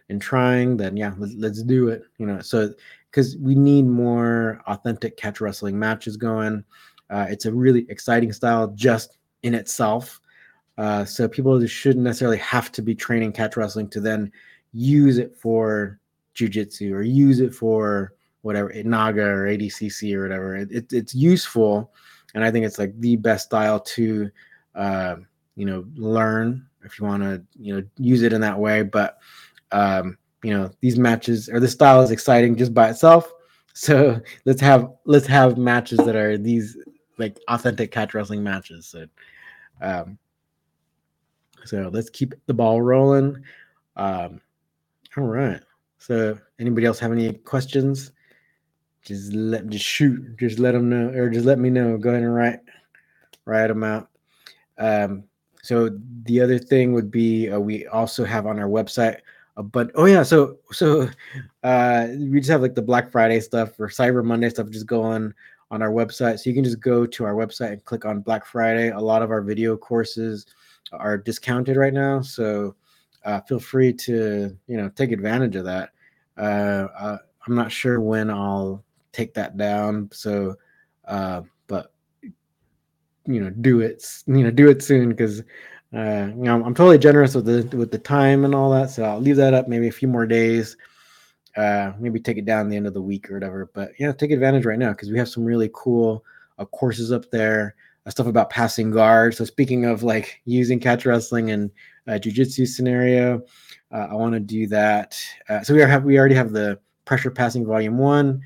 in 0.09 0.19
trying, 0.19 0.77
then 0.77 0.95
yeah, 0.95 1.13
let's, 1.17 1.33
let's 1.35 1.63
do 1.63 1.89
it. 1.89 2.03
You 2.17 2.27
know, 2.27 2.39
so 2.41 2.73
because 3.11 3.37
we 3.37 3.55
need 3.55 3.85
more 3.85 4.61
authentic 4.67 5.17
catch 5.17 5.41
wrestling 5.41 5.77
matches 5.77 6.17
going. 6.17 6.63
Uh, 7.09 7.25
it's 7.29 7.45
a 7.45 7.53
really 7.53 7.85
exciting 7.89 8.33
style 8.33 8.67
just 8.69 9.17
in 9.43 9.53
itself. 9.53 10.19
Uh, 10.77 11.03
so 11.03 11.27
people 11.27 11.65
shouldn't 11.65 12.03
necessarily 12.03 12.37
have 12.37 12.71
to 12.71 12.81
be 12.81 12.93
training 12.93 13.31
catch 13.31 13.57
wrestling 13.57 13.89
to 13.89 13.99
then 13.99 14.31
use 14.73 15.17
it 15.17 15.35
for 15.35 15.99
jujitsu 16.35 16.91
or 16.93 17.01
use 17.01 17.39
it 17.39 17.53
for 17.53 18.13
whatever 18.41 18.71
naga 18.83 19.23
or 19.23 19.47
ADCC 19.47 20.13
or 20.13 20.23
whatever. 20.23 20.55
It, 20.55 20.71
it, 20.71 20.93
it's 20.93 21.15
useful, 21.15 21.91
and 22.35 22.43
I 22.43 22.51
think 22.51 22.65
it's 22.65 22.77
like 22.77 22.99
the 22.99 23.15
best 23.15 23.45
style 23.45 23.79
to 23.79 24.29
uh, 24.75 25.15
you 25.57 25.65
know 25.65 25.83
learn 25.95 26.65
if 26.83 26.97
you 26.97 27.05
want 27.05 27.23
to 27.23 27.43
you 27.59 27.75
know 27.75 27.83
use 27.97 28.21
it 28.21 28.31
in 28.31 28.39
that 28.41 28.57
way 28.57 28.83
but 28.83 29.17
um 29.73 30.17
you 30.43 30.53
know 30.53 30.69
these 30.81 30.97
matches 30.97 31.49
or 31.49 31.59
the 31.59 31.67
style 31.67 32.01
is 32.01 32.11
exciting 32.11 32.55
just 32.55 32.73
by 32.73 32.89
itself. 32.89 33.31
So 33.79 34.19
let's 34.45 34.59
have 34.61 34.91
let's 35.05 35.27
have 35.27 35.59
matches 35.59 35.99
that 35.99 36.15
are 36.15 36.35
these 36.35 36.75
like 37.19 37.37
authentic 37.47 37.91
catch 37.91 38.15
wrestling 38.15 38.41
matches. 38.41 38.87
So 38.87 39.05
um 39.81 40.17
so 41.63 41.87
let's 41.93 42.09
keep 42.09 42.33
the 42.47 42.55
ball 42.55 42.81
rolling. 42.81 43.43
Um 43.95 44.41
all 45.15 45.25
right. 45.25 45.61
So 45.99 46.39
anybody 46.57 46.87
else 46.87 46.97
have 46.97 47.11
any 47.11 47.33
questions? 47.33 48.13
Just 49.03 49.31
let 49.33 49.67
just 49.67 49.85
shoot 49.85 50.35
just 50.39 50.57
let 50.57 50.71
them 50.71 50.89
know 50.89 51.09
or 51.09 51.29
just 51.29 51.45
let 51.45 51.59
me 51.59 51.69
know. 51.69 51.99
Go 51.99 52.09
ahead 52.09 52.23
and 52.23 52.33
write 52.33 52.61
write 53.45 53.67
them 53.67 53.83
out. 53.83 54.09
Um 54.79 55.25
so 55.61 55.95
the 56.23 56.41
other 56.41 56.57
thing 56.57 56.93
would 56.93 57.11
be 57.11 57.51
uh, 57.51 57.59
we 57.59 57.85
also 57.85 58.25
have 58.25 58.47
on 58.47 58.57
our 58.57 58.69
website 58.69 59.19
a 59.57 59.63
but 59.63 59.91
oh 59.95 60.05
yeah 60.05 60.23
so 60.23 60.57
so 60.71 61.09
uh 61.63 62.07
we 62.17 62.39
just 62.39 62.49
have 62.49 62.61
like 62.61 62.75
the 62.75 62.81
black 62.81 63.11
friday 63.11 63.39
stuff 63.39 63.79
or 63.79 63.89
cyber 63.89 64.23
monday 64.23 64.49
stuff 64.49 64.69
just 64.69 64.85
go 64.87 65.03
on 65.03 65.33
on 65.71 65.81
our 65.81 65.91
website. 65.91 66.39
So 66.39 66.49
you 66.49 66.53
can 66.53 66.63
just 66.63 66.79
go 66.79 67.05
to 67.05 67.25
our 67.25 67.33
website 67.33 67.73
and 67.73 67.85
click 67.85 68.05
on 68.05 68.21
black 68.21 68.45
friday. 68.45 68.89
A 68.89 68.99
lot 68.99 69.21
of 69.21 69.31
our 69.31 69.41
video 69.41 69.75
courses 69.75 70.45
are 70.91 71.17
discounted 71.17 71.75
right 71.75 71.93
now. 71.93 72.21
So 72.21 72.75
uh, 73.25 73.41
feel 73.41 73.59
free 73.59 73.91
to 73.91 74.55
you 74.67 74.77
know 74.77 74.89
take 74.89 75.11
advantage 75.11 75.55
of 75.55 75.65
that. 75.65 75.91
Uh, 76.37 76.87
uh, 76.97 77.17
i'm 77.47 77.55
not 77.55 77.71
sure 77.71 77.99
when 77.99 78.29
i'll 78.29 78.83
take 79.11 79.33
that 79.33 79.57
down. 79.57 80.09
So 80.13 80.55
uh, 81.05 81.41
but 81.67 81.91
you 83.25 83.41
know 83.41 83.49
do 83.49 83.81
it 83.81 84.05
you 84.27 84.43
know 84.43 84.51
do 84.51 84.69
it 84.69 84.81
soon 84.81 85.09
because 85.09 85.43
uh, 85.93 86.27
you 86.35 86.43
know 86.43 86.63
I'm 86.63 86.75
totally 86.75 86.97
generous 86.97 87.35
with 87.35 87.45
the 87.45 87.77
with 87.77 87.91
the 87.91 87.97
time 87.97 88.45
and 88.45 88.53
all 88.53 88.71
that. 88.71 88.89
So 88.89 89.03
I'll 89.03 89.19
leave 89.19 89.37
that 89.37 89.53
up 89.53 89.67
maybe 89.67 89.87
a 89.87 89.91
few 89.91 90.07
more 90.07 90.25
days. 90.25 90.75
Uh, 91.55 91.93
maybe 91.97 92.19
take 92.19 92.37
it 92.37 92.45
down 92.45 92.69
the 92.69 92.75
end 92.75 92.87
of 92.87 92.93
the 92.93 93.01
week 93.01 93.31
or 93.31 93.35
whatever. 93.35 93.69
But 93.73 93.91
yeah, 93.97 94.11
take 94.11 94.31
advantage 94.31 94.65
right 94.65 94.77
now 94.77 94.91
because 94.91 95.09
we 95.09 95.17
have 95.17 95.29
some 95.29 95.43
really 95.43 95.71
cool 95.73 96.23
uh, 96.59 96.65
courses 96.65 97.11
up 97.11 97.29
there. 97.31 97.75
Uh, 98.05 98.09
stuff 98.11 98.27
about 98.27 98.49
passing 98.49 98.91
guard. 98.91 99.33
So 99.33 99.43
speaking 99.43 99.85
of 99.85 100.03
like 100.03 100.39
using 100.45 100.79
catch 100.79 101.05
wrestling 101.05 101.51
and 101.51 101.71
uh, 102.07 102.13
jujitsu 102.13 102.67
scenario, 102.67 103.41
uh, 103.91 104.07
I 104.11 104.13
want 104.13 104.33
to 104.33 104.39
do 104.39 104.67
that. 104.67 105.17
Uh, 105.49 105.63
so 105.63 105.73
we 105.73 105.81
are 105.81 105.87
have 105.87 106.03
we 106.03 106.19
already 106.19 106.35
have 106.35 106.51
the 106.51 106.79
pressure 107.05 107.31
passing 107.31 107.65
volume 107.65 107.97
one. 107.97 108.41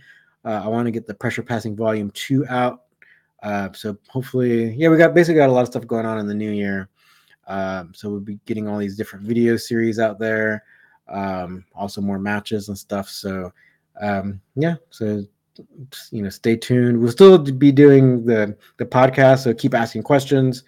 Uh, 0.45 0.61
I 0.63 0.67
want 0.67 0.85
to 0.85 0.91
get 0.91 1.05
the 1.05 1.13
pressure 1.13 1.43
passing 1.43 1.75
volume 1.75 2.11
two 2.11 2.45
out 2.47 2.83
so 3.73 3.97
hopefully, 4.09 4.73
yeah, 4.75 4.89
we 4.89 4.97
got 4.97 5.13
basically 5.13 5.39
got 5.39 5.49
a 5.49 5.51
lot 5.51 5.61
of 5.61 5.67
stuff 5.67 5.87
going 5.87 6.05
on 6.05 6.19
in 6.19 6.27
the 6.27 6.33
new 6.33 6.51
year. 6.51 6.89
Um, 7.47 7.93
so 7.93 8.09
we'll 8.09 8.19
be 8.19 8.39
getting 8.45 8.67
all 8.67 8.77
these 8.77 8.95
different 8.95 9.25
video 9.25 9.57
series 9.57 9.99
out 9.99 10.19
there, 10.19 10.63
um, 11.07 11.65
also 11.75 12.01
more 12.01 12.19
matches 12.19 12.69
and 12.69 12.77
stuff. 12.77 13.09
So 13.09 13.51
um, 13.99 14.41
yeah, 14.55 14.75
so 14.89 15.23
you 16.11 16.23
know, 16.23 16.29
stay 16.29 16.55
tuned. 16.55 16.99
We'll 16.99 17.11
still 17.11 17.37
be 17.37 17.71
doing 17.71 18.25
the 18.25 18.55
the 18.77 18.85
podcast, 18.85 19.43
so 19.43 19.53
keep 19.53 19.73
asking 19.73 20.03
questions. 20.03 20.63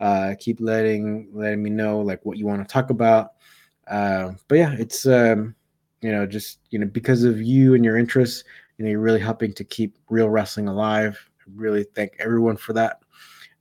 Uh, 0.00 0.34
keep 0.38 0.60
letting 0.60 1.28
letting 1.32 1.62
me 1.62 1.70
know 1.70 2.00
like 2.00 2.24
what 2.24 2.38
you 2.38 2.46
want 2.46 2.66
to 2.66 2.72
talk 2.72 2.90
about. 2.90 3.32
Uh, 3.88 4.32
but 4.48 4.58
yeah, 4.58 4.74
it's 4.78 5.06
um, 5.06 5.54
you 6.02 6.12
know 6.12 6.26
just 6.26 6.58
you 6.70 6.78
know 6.78 6.86
because 6.86 7.24
of 7.24 7.40
you 7.40 7.74
and 7.74 7.84
your 7.84 7.96
interests, 7.96 8.44
you 8.76 8.84
know, 8.84 8.90
you're 8.90 9.00
really 9.00 9.20
helping 9.20 9.52
to 9.54 9.64
keep 9.64 9.96
real 10.08 10.28
wrestling 10.28 10.68
alive 10.68 11.28
really 11.54 11.84
thank 11.84 12.14
everyone 12.18 12.56
for 12.56 12.72
that. 12.74 13.00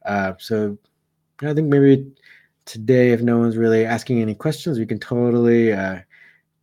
Uh, 0.06 0.34
so 0.40 0.78
I 1.42 1.54
think 1.54 1.68
maybe 1.68 2.12
today, 2.68 3.12
if 3.12 3.22
no 3.22 3.40
one's 3.40 3.58
really 3.58 3.86
asking 3.86 4.22
any 4.22 4.36
questions, 4.36 4.78
we 4.78 4.86
can 4.86 5.00
totally 5.00 5.74
uh, 5.74 6.00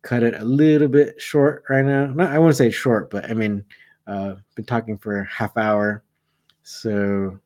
cut 0.03 0.23
it 0.23 0.39
a 0.39 0.45
little 0.45 0.87
bit 0.87 1.19
short 1.19 1.63
right 1.69 1.83
now. 1.83 2.05
Not, 2.05 2.31
I 2.31 2.39
won't 2.39 2.55
say 2.55 2.69
short, 2.69 3.09
but 3.09 3.29
I 3.29 3.33
mean, 3.33 3.65
uh, 4.07 4.35
been 4.55 4.65
talking 4.65 4.97
for 4.97 5.23
half 5.23 5.57
hour. 5.57 6.03
So 6.63 7.39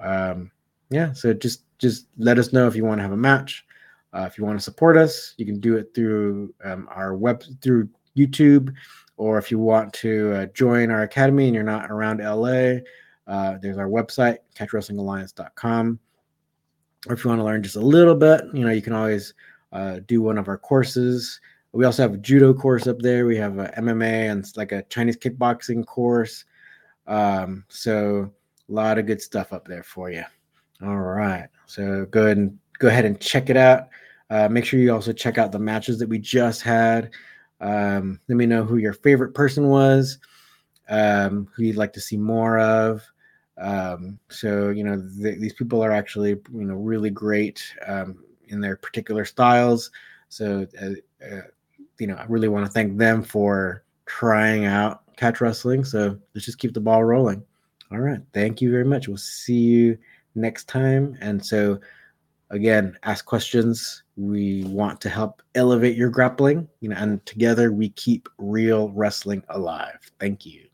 um, 0.00 0.50
yeah, 0.90 1.12
so 1.12 1.34
just 1.34 1.64
just 1.78 2.06
let 2.16 2.38
us 2.38 2.52
know 2.52 2.66
if 2.66 2.74
you 2.74 2.84
want 2.84 2.98
to 2.98 3.02
have 3.02 3.12
a 3.12 3.16
match. 3.16 3.64
Uh, 4.12 4.26
if 4.30 4.38
you 4.38 4.44
want 4.44 4.58
to 4.58 4.64
support 4.64 4.96
us, 4.96 5.34
you 5.36 5.44
can 5.44 5.60
do 5.60 5.76
it 5.76 5.92
through 5.94 6.54
um, 6.64 6.88
our 6.90 7.14
web 7.14 7.42
through 7.60 7.88
YouTube, 8.16 8.72
or 9.16 9.38
if 9.38 9.50
you 9.50 9.58
want 9.58 9.92
to 9.92 10.32
uh, 10.34 10.46
join 10.54 10.90
our 10.90 11.02
academy 11.02 11.46
and 11.46 11.54
you're 11.54 11.64
not 11.64 11.90
around 11.90 12.18
LA, 12.20 12.78
uh, 13.26 13.58
there's 13.60 13.76
our 13.76 13.88
website, 13.88 14.38
catchwrestlingalliance.com. 14.56 15.98
Or 17.06 17.14
if 17.14 17.24
you 17.24 17.28
want 17.28 17.40
to 17.40 17.44
learn 17.44 17.62
just 17.62 17.76
a 17.76 17.80
little 17.80 18.14
bit, 18.14 18.42
you 18.52 18.64
know, 18.64 18.72
you 18.72 18.82
can 18.82 18.92
always 18.92 19.34
uh, 19.72 20.00
do 20.06 20.20
one 20.20 20.38
of 20.38 20.48
our 20.48 20.58
courses. 20.58 21.40
We 21.72 21.84
also 21.84 22.02
have 22.02 22.14
a 22.14 22.18
judo 22.18 22.54
course 22.54 22.86
up 22.86 22.98
there. 22.98 23.26
We 23.26 23.36
have 23.36 23.58
a 23.58 23.72
MMA 23.78 24.30
and 24.30 24.44
like 24.56 24.72
a 24.72 24.82
Chinese 24.84 25.16
kickboxing 25.16 25.86
course. 25.86 26.44
Um, 27.06 27.64
so 27.68 28.32
a 28.68 28.72
lot 28.72 28.98
of 28.98 29.06
good 29.06 29.20
stuff 29.20 29.52
up 29.52 29.66
there 29.68 29.82
for 29.82 30.10
you. 30.10 30.24
All 30.82 30.96
right. 30.96 31.48
So 31.66 32.06
go 32.06 32.24
ahead 32.24 32.36
and 32.38 32.58
go 32.78 32.88
ahead 32.88 33.04
and 33.04 33.20
check 33.20 33.50
it 33.50 33.56
out. 33.56 33.88
Uh, 34.30 34.48
make 34.48 34.64
sure 34.64 34.78
you 34.78 34.92
also 34.92 35.12
check 35.12 35.38
out 35.38 35.52
the 35.52 35.58
matches 35.58 35.98
that 35.98 36.08
we 36.08 36.18
just 36.18 36.62
had. 36.62 37.10
Um, 37.60 38.20
let 38.28 38.36
me 38.36 38.46
know 38.46 38.64
who 38.64 38.76
your 38.76 38.92
favorite 38.92 39.34
person 39.34 39.68
was, 39.68 40.18
um, 40.88 41.48
who 41.54 41.64
you'd 41.64 41.76
like 41.76 41.92
to 41.94 42.00
see 42.00 42.16
more 42.16 42.58
of. 42.58 43.02
Um, 43.60 44.18
so 44.28 44.70
you 44.70 44.84
know 44.84 45.02
th- 45.20 45.38
these 45.38 45.52
people 45.52 45.82
are 45.82 45.92
actually 45.92 46.30
you 46.30 46.64
know 46.64 46.74
really 46.74 47.10
great 47.10 47.62
um, 47.86 48.24
in 48.48 48.60
their 48.60 48.76
particular 48.76 49.24
styles. 49.24 49.90
So 50.28 50.66
uh, 50.80 50.90
uh, 51.24 51.40
you 51.98 52.06
know, 52.06 52.14
I 52.14 52.24
really 52.28 52.48
want 52.48 52.66
to 52.66 52.72
thank 52.72 52.96
them 52.96 53.22
for 53.22 53.82
trying 54.06 54.64
out 54.64 55.02
catch 55.16 55.40
wrestling. 55.40 55.84
So 55.84 56.16
let's 56.34 56.46
just 56.46 56.58
keep 56.58 56.72
the 56.72 56.80
ball 56.80 57.04
rolling. 57.04 57.44
All 57.90 57.98
right. 57.98 58.20
Thank 58.32 58.62
you 58.62 58.70
very 58.70 58.84
much. 58.84 59.08
We'll 59.08 59.16
see 59.16 59.58
you 59.58 59.98
next 60.34 60.68
time. 60.68 61.16
And 61.20 61.44
so, 61.44 61.80
again, 62.50 62.96
ask 63.02 63.24
questions. 63.24 64.04
We 64.16 64.64
want 64.64 65.00
to 65.02 65.08
help 65.08 65.42
elevate 65.54 65.96
your 65.96 66.10
grappling, 66.10 66.68
you 66.80 66.88
know, 66.88 66.96
and 66.96 67.24
together 67.26 67.72
we 67.72 67.90
keep 67.90 68.28
real 68.38 68.90
wrestling 68.90 69.42
alive. 69.48 69.98
Thank 70.20 70.46
you. 70.46 70.67